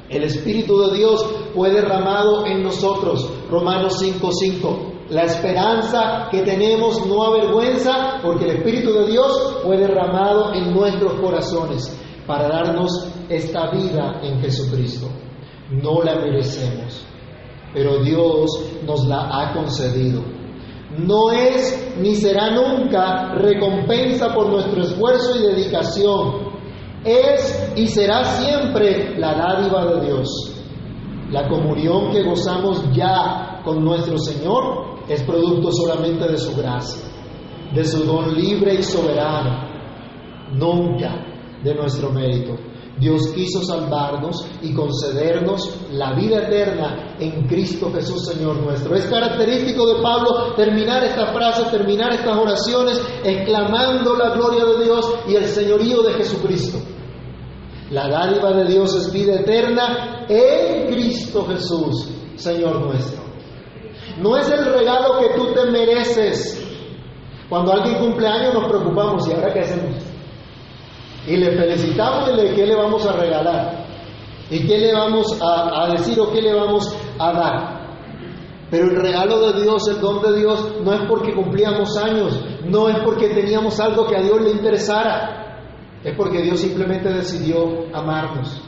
El 0.09 0.23
Espíritu 0.23 0.79
de 0.79 0.95
Dios 0.95 1.25
fue 1.55 1.71
derramado 1.71 2.45
en 2.45 2.61
nosotros, 2.61 3.29
Romanos 3.49 3.99
5:5. 3.99 4.93
La 5.09 5.23
esperanza 5.23 6.27
que 6.29 6.41
tenemos 6.41 7.05
no 7.07 7.23
avergüenza 7.23 8.19
porque 8.21 8.45
el 8.45 8.57
Espíritu 8.57 8.93
de 8.93 9.07
Dios 9.07 9.59
fue 9.63 9.77
derramado 9.77 10.53
en 10.53 10.73
nuestros 10.73 11.13
corazones 11.13 11.97
para 12.27 12.49
darnos 12.49 13.07
esta 13.29 13.71
vida 13.71 14.19
en 14.21 14.41
Jesucristo. 14.41 15.07
No 15.71 16.03
la 16.03 16.15
merecemos, 16.15 17.05
pero 17.73 18.03
Dios 18.03 18.49
nos 18.85 19.07
la 19.07 19.29
ha 19.31 19.53
concedido. 19.53 20.21
No 20.97 21.31
es 21.31 21.95
ni 21.99 22.15
será 22.15 22.51
nunca 22.51 23.33
recompensa 23.33 24.33
por 24.33 24.49
nuestro 24.49 24.83
esfuerzo 24.83 25.37
y 25.37 25.41
dedicación. 25.53 26.47
Es 27.03 27.73
y 27.75 27.87
será 27.87 28.23
siempre 28.23 29.17
la 29.17 29.33
dádiva 29.33 29.85
de 29.93 30.05
Dios. 30.05 30.53
La 31.31 31.47
comunión 31.47 32.11
que 32.11 32.23
gozamos 32.23 32.83
ya 32.93 33.61
con 33.63 33.83
nuestro 33.83 34.17
Señor 34.17 34.99
es 35.07 35.23
producto 35.23 35.71
solamente 35.71 36.27
de 36.27 36.37
su 36.37 36.55
gracia, 36.55 37.03
de 37.73 37.83
su 37.83 38.03
don 38.05 38.33
libre 38.33 38.75
y 38.75 38.83
soberano. 38.83 39.67
Nunca 40.53 41.36
de 41.63 41.75
nuestro 41.75 42.11
mérito. 42.11 42.55
Dios 42.99 43.27
quiso 43.35 43.61
salvarnos 43.63 44.47
y 44.61 44.73
concedernos 44.73 45.71
la 45.91 46.13
vida 46.13 46.47
eterna 46.47 47.15
en 47.19 47.47
Cristo 47.47 47.91
Jesús 47.93 48.25
Señor 48.25 48.57
nuestro. 48.57 48.95
Es 48.95 49.05
característico 49.05 49.85
de 49.85 50.01
Pablo 50.01 50.53
terminar 50.55 51.03
esta 51.03 51.27
frase, 51.27 51.65
terminar 51.69 52.13
estas 52.13 52.35
oraciones 52.35 52.99
exclamando 53.23 54.15
la 54.15 54.31
gloria 54.31 54.65
de 54.65 54.83
Dios 54.83 55.13
y 55.27 55.35
el 55.35 55.45
señorío 55.45 56.01
de 56.01 56.13
Jesucristo. 56.13 56.79
La 57.91 58.09
dádiva 58.09 58.51
de 58.51 58.65
Dios 58.65 58.95
es 58.95 59.13
vida 59.13 59.35
eterna 59.35 60.25
en 60.27 60.87
Cristo 60.87 61.45
Jesús, 61.45 62.09
Señor 62.35 62.81
nuestro. 62.81 63.23
No 64.19 64.35
es 64.37 64.49
el 64.49 64.65
regalo 64.73 65.19
que 65.19 65.35
tú 65.35 65.53
te 65.53 65.69
mereces. 65.71 66.63
Cuando 67.47 67.73
alguien 67.73 67.99
cumple 67.99 68.27
años 68.27 68.55
nos 68.55 68.67
preocupamos 68.67 69.27
y 69.27 69.33
ahora 69.33 69.53
qué 69.53 69.59
hacemos 69.59 70.06
y 71.27 71.35
le 71.35 71.57
felicitamos 71.57 72.29
y 72.29 72.35
le 72.37 72.55
qué 72.55 72.65
le 72.65 72.75
vamos 72.75 73.05
a 73.05 73.11
regalar 73.11 73.85
y 74.49 74.65
qué 74.65 74.77
le 74.77 74.93
vamos 74.93 75.37
a, 75.41 75.83
a, 75.83 75.91
decir 75.91 76.17
o 76.21 76.31
qué 76.31 76.41
le 76.41 76.53
vamos 76.53 76.95
a 77.19 77.33
dar. 77.33 77.77
Pero 78.71 78.85
el 78.85 78.95
regalo 78.95 79.51
de 79.51 79.61
Dios, 79.61 79.87
el 79.89 79.99
don 79.99 80.21
de 80.21 80.39
Dios, 80.39 80.75
no 80.83 80.93
es 80.93 81.01
porque 81.07 81.33
cumplíamos 81.33 81.97
años, 81.97 82.39
no 82.65 82.87
es 82.87 82.97
porque 83.03 83.27
teníamos 83.29 83.77
algo 83.79 84.07
que 84.07 84.15
a 84.15 84.21
Dios 84.21 84.41
le 84.41 84.51
interesara, 84.51 85.63
es 86.01 86.15
porque 86.15 86.41
Dios 86.41 86.59
simplemente 86.59 87.09
decidió 87.09 87.87
amarnos. 87.93 88.61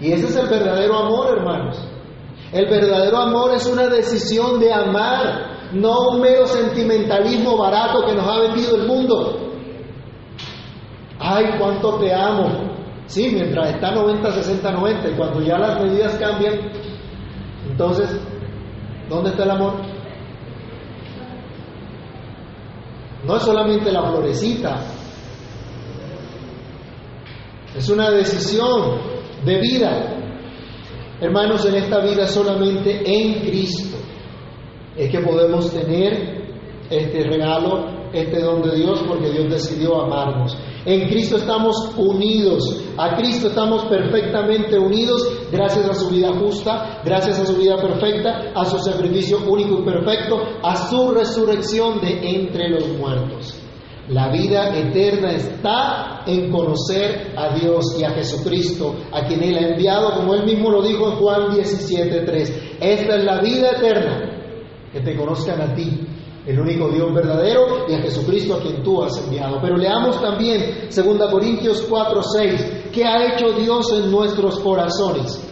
Y 0.00 0.12
ese 0.12 0.26
es 0.26 0.36
el 0.36 0.48
verdadero 0.48 0.96
amor, 0.96 1.38
hermanos. 1.38 1.76
El 2.52 2.66
verdadero 2.66 3.18
amor 3.18 3.52
es 3.54 3.66
una 3.66 3.88
decisión 3.88 4.60
de 4.60 4.72
amar, 4.72 5.72
no 5.72 6.10
un 6.10 6.20
mero 6.20 6.46
sentimentalismo 6.46 7.56
barato 7.56 8.04
que 8.06 8.14
nos 8.14 8.26
ha 8.26 8.40
vendido 8.40 8.76
el 8.76 8.86
mundo 8.86 9.47
ay, 11.34 11.58
cuánto 11.58 11.98
te 11.98 12.12
amo. 12.12 12.76
Sí, 13.06 13.30
mientras 13.32 13.74
está 13.74 13.92
90, 13.92 14.32
60, 14.32 14.72
90, 14.72 15.08
y 15.08 15.12
cuando 15.14 15.40
ya 15.40 15.58
las 15.58 15.80
medidas 15.82 16.14
cambian, 16.14 16.54
entonces, 17.70 18.20
¿dónde 19.08 19.30
está 19.30 19.44
el 19.44 19.50
amor? 19.50 19.74
No 23.26 23.36
es 23.36 23.42
solamente 23.42 23.90
la 23.90 24.02
florecita, 24.02 24.80
es 27.76 27.88
una 27.88 28.10
decisión 28.10 28.98
de 29.44 29.60
vida. 29.60 30.14
Hermanos, 31.20 31.64
en 31.66 31.74
esta 31.76 32.00
vida 32.00 32.26
solamente 32.26 33.02
en 33.04 33.40
Cristo 33.40 33.96
es 34.96 35.10
que 35.10 35.20
podemos 35.20 35.72
tener 35.72 36.38
este 36.90 37.22
regalo, 37.24 37.97
este 38.12 38.40
don 38.40 38.62
de 38.62 38.76
Dios, 38.76 39.02
porque 39.06 39.30
Dios 39.30 39.50
decidió 39.50 40.00
amarnos. 40.02 40.56
En 40.84 41.08
Cristo 41.08 41.36
estamos 41.36 41.92
unidos, 41.96 42.82
a 42.96 43.16
Cristo 43.16 43.48
estamos 43.48 43.84
perfectamente 43.86 44.78
unidos 44.78 45.22
gracias 45.52 45.88
a 45.88 45.94
su 45.94 46.08
vida 46.08 46.32
justa, 46.38 47.00
gracias 47.04 47.38
a 47.40 47.46
su 47.46 47.56
vida 47.56 47.76
perfecta, 47.76 48.52
a 48.54 48.64
su 48.64 48.78
sacrificio 48.78 49.38
único 49.46 49.80
y 49.80 49.84
perfecto, 49.84 50.40
a 50.62 50.76
su 50.88 51.10
resurrección 51.10 52.00
de 52.00 52.30
entre 52.36 52.70
los 52.70 52.88
muertos. 52.96 53.60
La 54.08 54.30
vida 54.30 54.74
eterna 54.74 55.32
está 55.32 56.22
en 56.26 56.50
conocer 56.50 57.34
a 57.36 57.54
Dios 57.54 57.94
y 58.00 58.04
a 58.04 58.10
Jesucristo, 58.10 58.94
a 59.12 59.26
quien 59.26 59.42
Él 59.42 59.58
ha 59.58 59.68
enviado, 59.68 60.14
como 60.14 60.32
Él 60.32 60.44
mismo 60.44 60.70
lo 60.70 60.82
dijo 60.82 61.10
en 61.10 61.16
Juan 61.16 61.50
17.3. 61.50 62.78
Esta 62.80 63.16
es 63.16 63.24
la 63.24 63.40
vida 63.42 63.72
eterna, 63.72 64.30
que 64.90 65.00
te 65.00 65.14
conozcan 65.14 65.60
a 65.60 65.74
ti, 65.74 66.00
el 66.48 66.58
único 66.58 66.88
Dios 66.88 67.12
verdadero 67.12 67.84
y 67.86 67.92
a 67.92 68.00
Jesucristo 68.00 68.54
a 68.54 68.62
quien 68.62 68.82
tú 68.82 69.02
has 69.02 69.22
enviado. 69.22 69.60
Pero 69.60 69.76
leamos 69.76 70.18
también 70.22 70.88
2 70.88 71.30
Corintios 71.30 71.82
4, 71.82 72.22
6, 72.22 72.66
¿qué 72.90 73.04
ha 73.04 73.34
hecho 73.34 73.52
Dios 73.52 73.92
en 73.92 74.10
nuestros 74.10 74.58
corazones? 74.60 75.46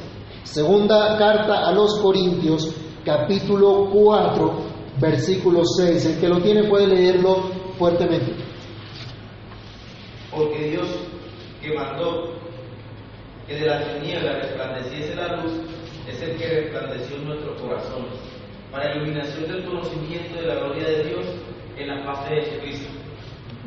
Segunda 0.44 1.18
carta 1.18 1.68
a 1.68 1.72
los 1.72 1.98
Corintios, 1.98 2.74
capítulo 3.04 3.90
4, 3.92 4.54
versículo 4.98 5.66
6. 5.66 6.06
El 6.06 6.18
que 6.18 6.28
lo 6.28 6.40
tiene 6.40 6.64
puede 6.64 6.86
leerlo 6.86 7.42
fuertemente. 7.78 8.32
Porque 10.34 10.70
Dios 10.70 10.88
que 11.60 11.74
mandó 11.74 12.32
que 13.46 13.54
de 13.54 13.66
la 13.66 13.84
tiniebla 13.84 14.32
resplandeciese 14.32 15.14
la 15.14 15.36
luz 15.36 15.52
es 16.08 16.22
el 16.22 16.36
que 16.38 16.48
resplandeció 16.48 17.16
en 17.16 17.24
nuestros 17.26 17.60
corazones 17.60 18.35
para 18.70 18.94
iluminación 18.94 19.50
del 19.50 19.64
conocimiento 19.64 20.40
de 20.40 20.46
la 20.46 20.54
gloria 20.56 20.88
de 20.88 21.04
Dios 21.04 21.24
en 21.76 21.88
la 21.88 22.04
faz 22.04 22.28
de 22.28 22.42
Jesucristo. 22.42 22.88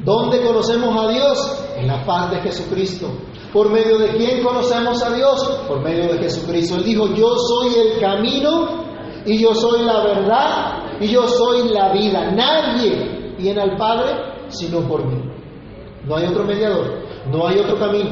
¿Dónde 0.03 0.41
conocemos 0.41 0.95
a 0.95 1.11
Dios? 1.11 1.65
En 1.77 1.87
la 1.87 2.05
paz 2.05 2.31
de 2.31 2.41
Jesucristo. 2.41 3.11
¿Por 3.51 3.69
medio 3.69 3.97
de 3.97 4.09
quién 4.15 4.43
conocemos 4.43 5.01
a 5.03 5.13
Dios? 5.13 5.43
Por 5.67 5.81
medio 5.81 6.13
de 6.13 6.19
Jesucristo. 6.19 6.77
Él 6.77 6.83
dijo, 6.83 7.07
yo 7.15 7.35
soy 7.37 7.73
el 7.75 7.99
camino 7.99 8.85
y 9.25 9.41
yo 9.41 9.53
soy 9.53 9.83
la 9.83 10.03
verdad 10.03 10.83
y 11.01 11.07
yo 11.07 11.27
soy 11.27 11.69
la 11.69 11.91
vida. 11.91 12.31
Nadie 12.31 13.35
viene 13.37 13.61
al 13.61 13.75
Padre 13.77 14.29
sino 14.47 14.81
por 14.87 15.05
mí. 15.05 15.21
No 16.05 16.15
hay 16.15 16.27
otro 16.27 16.43
mediador, 16.43 17.03
no 17.29 17.47
hay 17.47 17.59
otro 17.59 17.77
camino. 17.77 18.09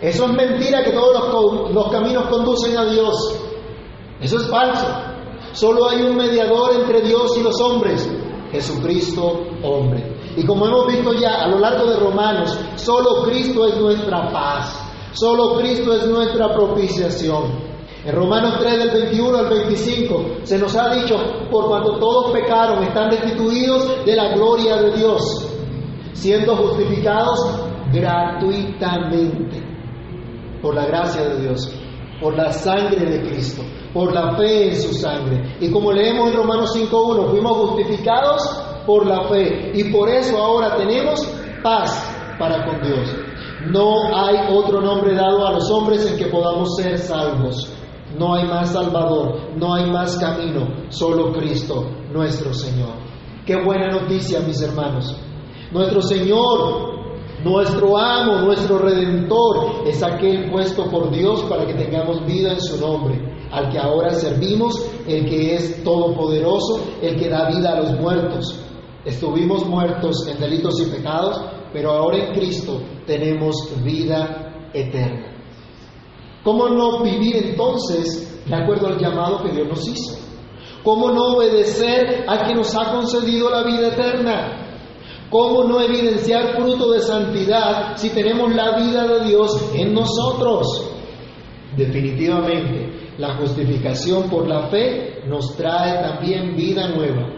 Eso 0.00 0.26
es 0.26 0.32
mentira 0.32 0.84
que 0.84 0.92
todos 0.92 1.72
los 1.72 1.88
caminos 1.88 2.26
conducen 2.28 2.76
a 2.76 2.84
Dios. 2.84 3.40
Eso 4.20 4.36
es 4.38 4.48
falso. 4.48 4.86
Solo 5.58 5.88
hay 5.88 6.02
un 6.02 6.14
mediador 6.14 6.70
entre 6.78 7.00
Dios 7.00 7.36
y 7.36 7.42
los 7.42 7.60
hombres, 7.60 8.08
Jesucristo 8.52 9.40
hombre. 9.64 10.16
Y 10.36 10.46
como 10.46 10.68
hemos 10.68 10.86
visto 10.86 11.12
ya 11.14 11.42
a 11.42 11.48
lo 11.48 11.58
largo 11.58 11.84
de 11.90 11.96
Romanos, 11.96 12.56
solo 12.76 13.24
Cristo 13.24 13.66
es 13.66 13.76
nuestra 13.76 14.30
paz, 14.30 14.80
solo 15.14 15.56
Cristo 15.58 15.94
es 15.94 16.06
nuestra 16.06 16.54
propiciación. 16.54 17.58
En 18.04 18.14
Romanos 18.14 18.58
3 18.60 18.78
del 18.78 18.90
21 19.02 19.36
al 19.36 19.48
25 19.48 20.24
se 20.44 20.58
nos 20.60 20.76
ha 20.76 20.94
dicho, 20.94 21.16
por 21.50 21.66
cuanto 21.66 21.98
todos 21.98 22.30
pecaron, 22.30 22.84
están 22.84 23.10
destituidos 23.10 24.04
de 24.06 24.14
la 24.14 24.34
gloria 24.36 24.76
de 24.76 24.92
Dios, 24.92 25.44
siendo 26.12 26.54
justificados 26.54 27.36
gratuitamente 27.92 29.60
por 30.62 30.76
la 30.76 30.86
gracia 30.86 31.28
de 31.28 31.40
Dios, 31.40 31.68
por 32.20 32.36
la 32.36 32.52
sangre 32.52 33.04
de 33.04 33.28
Cristo, 33.28 33.62
por 33.92 34.12
la 34.12 34.36
fe 34.36 34.68
en 34.68 34.76
su 34.76 34.92
sangre. 34.94 35.56
Y 35.60 35.70
como 35.70 35.92
leemos 35.92 36.30
en 36.30 36.36
Romanos 36.36 36.76
5.1, 36.76 37.30
fuimos 37.30 37.56
justificados 37.56 38.42
por 38.86 39.06
la 39.06 39.28
fe 39.28 39.72
y 39.74 39.92
por 39.92 40.08
eso 40.08 40.36
ahora 40.38 40.76
tenemos 40.76 41.20
paz 41.62 42.36
para 42.38 42.64
con 42.64 42.80
Dios. 42.80 43.14
No 43.70 44.16
hay 44.16 44.36
otro 44.50 44.80
nombre 44.80 45.14
dado 45.14 45.46
a 45.46 45.52
los 45.52 45.70
hombres 45.70 46.10
en 46.10 46.16
que 46.16 46.26
podamos 46.26 46.76
ser 46.76 46.98
salvos. 46.98 47.72
No 48.16 48.34
hay 48.34 48.44
más 48.46 48.72
Salvador, 48.72 49.50
no 49.56 49.74
hay 49.74 49.90
más 49.90 50.16
camino, 50.16 50.66
solo 50.88 51.32
Cristo, 51.32 51.90
nuestro 52.10 52.54
Señor. 52.54 52.94
Qué 53.44 53.56
buena 53.62 53.88
noticia, 53.88 54.40
mis 54.40 54.62
hermanos. 54.62 55.14
Nuestro 55.70 56.00
Señor 56.00 56.97
nuestro 57.44 57.96
amo, 57.96 58.40
nuestro 58.40 58.78
redentor, 58.78 59.86
es 59.86 60.02
aquel 60.02 60.50
puesto 60.50 60.90
por 60.90 61.10
Dios 61.10 61.42
para 61.42 61.66
que 61.66 61.74
tengamos 61.74 62.24
vida 62.26 62.52
en 62.52 62.60
su 62.60 62.80
nombre, 62.80 63.48
al 63.50 63.70
que 63.70 63.78
ahora 63.78 64.10
servimos, 64.10 64.84
el 65.06 65.24
que 65.28 65.54
es 65.54 65.82
todopoderoso, 65.84 66.80
el 67.00 67.16
que 67.16 67.28
da 67.28 67.48
vida 67.48 67.72
a 67.72 67.80
los 67.80 68.00
muertos. 68.00 68.60
Estuvimos 69.04 69.64
muertos 69.66 70.26
en 70.28 70.38
delitos 70.38 70.80
y 70.80 70.90
pecados, 70.90 71.40
pero 71.72 71.92
ahora 71.92 72.18
en 72.18 72.34
Cristo 72.34 72.80
tenemos 73.06 73.54
vida 73.84 74.70
eterna. 74.72 75.34
¿Cómo 76.42 76.68
no 76.68 77.02
vivir 77.02 77.36
entonces 77.36 78.42
de 78.46 78.54
acuerdo 78.54 78.88
al 78.88 78.98
llamado 78.98 79.42
que 79.42 79.52
Dios 79.52 79.68
nos 79.68 79.86
hizo? 79.86 80.18
¿Cómo 80.82 81.10
no 81.10 81.36
obedecer 81.36 82.24
a 82.26 82.44
quien 82.44 82.56
nos 82.56 82.74
ha 82.74 82.92
concedido 82.92 83.50
la 83.50 83.62
vida 83.64 83.88
eterna? 83.88 84.67
¿Cómo 85.30 85.64
no 85.64 85.80
evidenciar 85.80 86.56
fruto 86.56 86.90
de 86.92 87.00
santidad 87.00 87.96
si 87.96 88.08
tenemos 88.10 88.54
la 88.54 88.78
vida 88.78 89.06
de 89.06 89.26
Dios 89.26 89.72
en 89.74 89.92
nosotros? 89.92 90.90
Definitivamente, 91.76 93.12
la 93.18 93.36
justificación 93.36 94.30
por 94.30 94.48
la 94.48 94.68
fe 94.68 95.24
nos 95.26 95.54
trae 95.54 96.02
también 96.02 96.56
vida 96.56 96.88
nueva, 96.88 97.28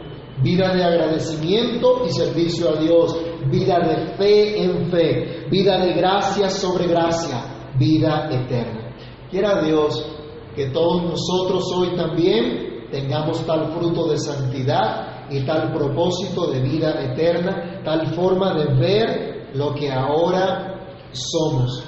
vida 0.40 0.72
de 0.72 0.84
agradecimiento 0.84 2.04
y 2.06 2.10
servicio 2.10 2.68
a 2.68 2.80
Dios, 2.80 3.16
vida 3.50 3.80
de 3.80 4.14
fe 4.16 4.62
en 4.62 4.88
fe, 4.88 5.46
vida 5.50 5.84
de 5.84 5.92
gracia 5.94 6.48
sobre 6.48 6.86
gracia, 6.86 7.72
vida 7.76 8.28
eterna. 8.30 8.94
Quiera 9.32 9.62
Dios 9.64 10.06
que 10.54 10.66
todos 10.66 11.02
nosotros 11.02 11.64
hoy 11.76 11.96
también 11.96 12.86
tengamos 12.92 13.44
tal 13.44 13.72
fruto 13.72 14.08
de 14.08 14.18
santidad 14.18 15.09
y 15.30 15.44
tal 15.44 15.72
propósito 15.72 16.50
de 16.50 16.60
vida 16.60 17.02
eterna, 17.04 17.80
tal 17.84 18.06
forma 18.14 18.54
de 18.54 18.74
ver 18.74 19.50
lo 19.54 19.74
que 19.74 19.90
ahora 19.90 20.98
somos, 21.12 21.84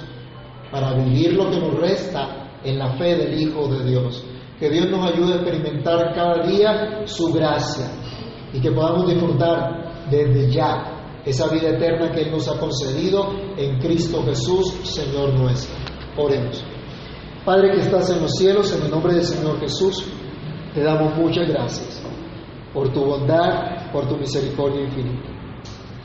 para 0.71 0.93
vivir 0.93 1.33
lo 1.33 1.49
que 1.49 1.59
nos 1.59 1.75
resta 1.75 2.59
en 2.63 2.79
la 2.79 2.97
fe 2.97 3.15
del 3.15 3.39
Hijo 3.39 3.67
de 3.67 3.83
Dios. 3.83 4.23
Que 4.59 4.69
Dios 4.69 4.89
nos 4.89 5.11
ayude 5.11 5.33
a 5.33 5.35
experimentar 5.37 6.13
cada 6.15 6.47
día 6.47 7.01
su 7.05 7.33
gracia 7.33 7.85
y 8.53 8.61
que 8.61 8.71
podamos 8.71 9.07
disfrutar 9.07 10.07
desde 10.09 10.51
ya 10.51 11.21
esa 11.25 11.47
vida 11.49 11.69
eterna 11.69 12.11
que 12.11 12.21
Él 12.21 12.31
nos 12.31 12.47
ha 12.47 12.57
concedido 12.59 13.29
en 13.57 13.79
Cristo 13.79 14.23
Jesús, 14.23 14.73
Señor 14.83 15.33
nuestro. 15.33 15.75
Oremos. 16.17 16.63
Padre 17.43 17.71
que 17.71 17.81
estás 17.81 18.09
en 18.09 18.21
los 18.21 18.31
cielos, 18.35 18.73
en 18.73 18.83
el 18.83 18.91
nombre 18.91 19.15
del 19.15 19.23
Señor 19.23 19.59
Jesús, 19.59 20.05
te 20.73 20.81
damos 20.81 21.15
muchas 21.17 21.47
gracias 21.47 22.12
por 22.73 22.91
tu 22.91 23.05
bondad, 23.05 23.91
por 23.91 24.07
tu 24.07 24.17
misericordia 24.17 24.81
infinita. 24.81 25.29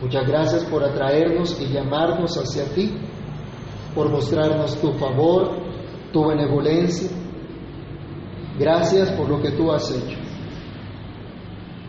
Muchas 0.01 0.27
gracias 0.27 0.65
por 0.67 0.85
atraernos 0.85 1.61
y 1.61 1.73
llamarnos 1.73 2.37
hacia 2.37 2.67
ti, 2.75 2.93
por 3.95 4.11
mostrarnos 4.11 4.77
tu 4.81 4.93
favor, 4.93 5.57
tu 6.13 6.29
benevolencia. 6.29 7.11
Gracias 8.59 9.11
por 9.13 9.29
lo 9.29 9.41
que 9.41 9.53
tú 9.53 9.73
has 9.73 9.91
hecho. 9.91 10.19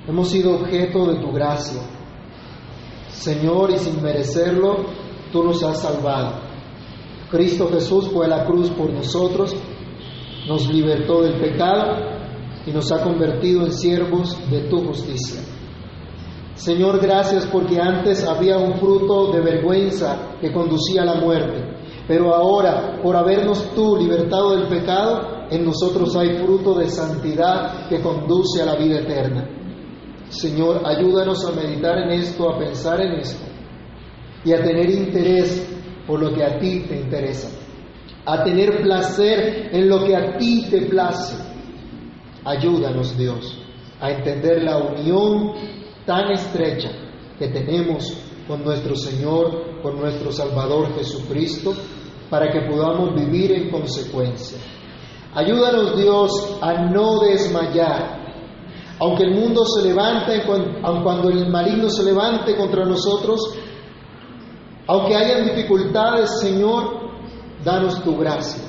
Hemos 0.08 0.30
sido 0.30 0.56
objeto 0.56 1.06
de 1.08 1.20
tu 1.20 1.32
gracia. 1.32 1.82
Señor, 3.10 3.72
y 3.72 3.78
sin 3.78 4.02
merecerlo, 4.02 4.86
tú 5.32 5.44
nos 5.44 5.62
has 5.64 5.82
salvado. 5.82 6.42
Cristo 7.30 7.70
Jesús 7.70 8.10
fue 8.10 8.26
a 8.26 8.30
la 8.30 8.46
cruz 8.46 8.72
por 8.72 8.90
nosotros, 8.92 9.56
nos 10.48 10.68
libertó 10.68 11.22
del 11.22 11.40
pecado 11.40 12.19
y 12.70 12.72
nos 12.72 12.92
ha 12.92 13.02
convertido 13.02 13.66
en 13.66 13.74
siervos 13.74 14.38
de 14.50 14.62
tu 14.70 14.86
justicia. 14.86 15.42
Señor, 16.54 17.02
gracias 17.02 17.48
porque 17.48 17.80
antes 17.80 18.24
había 18.24 18.58
un 18.58 18.76
fruto 18.76 19.32
de 19.32 19.42
vergüenza 19.42 20.36
que 20.40 20.52
conducía 20.52 21.02
a 21.02 21.06
la 21.06 21.16
muerte, 21.16 21.64
pero 22.08 22.36
ahora, 22.36 23.00
por 23.02 23.16
habernos 23.16 23.74
tú 23.74 23.98
libertado 23.98 24.56
del 24.56 24.68
pecado, 24.68 25.48
en 25.50 25.66
nosotros 25.66 26.16
hay 26.16 26.38
fruto 26.38 26.76
de 26.76 26.90
santidad 26.90 27.88
que 27.88 28.02
conduce 28.02 28.62
a 28.62 28.66
la 28.66 28.76
vida 28.76 29.00
eterna. 29.00 29.50
Señor, 30.28 30.82
ayúdanos 30.86 31.44
a 31.46 31.52
meditar 31.54 31.98
en 31.98 32.12
esto, 32.12 32.52
a 32.52 32.60
pensar 32.60 33.02
en 33.02 33.14
esto 33.14 33.48
y 34.46 34.54
a 34.54 34.62
tener 34.62 34.92
interés 34.92 35.68
por 36.06 36.22
lo 36.22 36.34
que 36.36 36.44
a 36.44 36.60
ti 36.60 36.86
te 36.88 37.00
interesa, 37.00 37.50
a 38.26 38.44
tener 38.44 38.82
placer 38.82 39.70
en 39.72 39.90
lo 39.90 40.04
que 40.04 40.16
a 40.16 40.38
ti 40.38 40.68
te 40.70 40.82
place 40.82 41.39
Ayúdanos, 42.46 43.18
Dios, 43.18 43.58
a 44.00 44.12
entender 44.12 44.64
la 44.64 44.78
unión 44.78 45.54
tan 46.06 46.32
estrecha 46.32 46.90
que 47.38 47.50
tenemos 47.50 48.14
con 48.48 48.64
nuestro 48.64 48.96
Señor, 48.96 49.82
con 49.82 50.00
nuestro 50.00 50.32
Salvador 50.32 50.96
Jesucristo, 50.96 51.74
para 52.30 52.52
que 52.52 52.62
podamos 52.62 53.14
vivir 53.16 53.52
en 53.52 53.70
consecuencia. 53.70 54.58
Ayúdanos, 55.34 55.98
Dios, 55.98 56.58
a 56.62 56.74
no 56.90 57.20
desmayar. 57.20 58.18
Aunque 59.00 59.24
el 59.24 59.36
mundo 59.36 59.66
se 59.66 59.88
levante, 59.88 60.42
aun 60.84 61.04
cuando 61.04 61.30
el 61.30 61.50
maligno 61.50 61.90
se 61.90 62.04
levante 62.04 62.56
contra 62.56 62.86
nosotros, 62.86 63.40
aunque 64.88 65.16
hayan 65.16 65.46
dificultades, 65.46 66.40
Señor, 66.42 67.12
danos 67.64 68.02
tu 68.04 68.18
gracia 68.18 68.64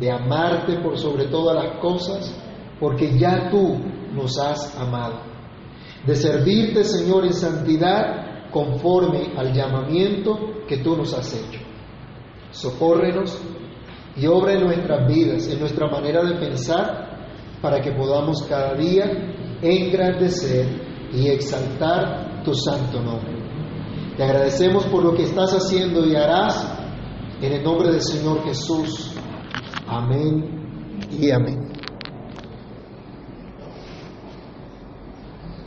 de 0.00 0.10
amarte 0.10 0.80
por 0.80 0.98
sobre 0.98 1.26
todas 1.26 1.54
las 1.54 1.80
cosas 1.80 2.47
porque 2.80 3.18
ya 3.18 3.50
tú 3.50 3.78
nos 4.14 4.38
has 4.38 4.78
amado. 4.78 5.22
De 6.06 6.14
servirte, 6.14 6.84
Señor, 6.84 7.24
en 7.24 7.32
santidad 7.32 8.50
conforme 8.50 9.32
al 9.36 9.52
llamamiento 9.52 10.64
que 10.66 10.78
tú 10.78 10.96
nos 10.96 11.12
has 11.14 11.34
hecho. 11.34 11.60
Socórrenos 12.50 13.38
y 14.16 14.26
obra 14.26 14.54
en 14.54 14.64
nuestras 14.64 15.06
vidas, 15.06 15.48
en 15.48 15.60
nuestra 15.60 15.88
manera 15.88 16.24
de 16.24 16.36
pensar, 16.36 17.08
para 17.60 17.80
que 17.80 17.92
podamos 17.92 18.42
cada 18.48 18.74
día 18.74 19.04
engrandecer 19.60 20.66
y 21.12 21.28
exaltar 21.28 22.42
tu 22.44 22.54
santo 22.54 23.00
nombre. 23.00 23.36
Te 24.16 24.24
agradecemos 24.24 24.84
por 24.86 25.04
lo 25.04 25.14
que 25.14 25.24
estás 25.24 25.52
haciendo 25.52 26.04
y 26.06 26.14
harás 26.16 26.76
en 27.40 27.52
el 27.52 27.62
nombre 27.62 27.90
del 27.90 28.02
Señor 28.02 28.42
Jesús. 28.44 29.14
Amén 29.86 30.98
y 31.20 31.30
amén. 31.30 31.67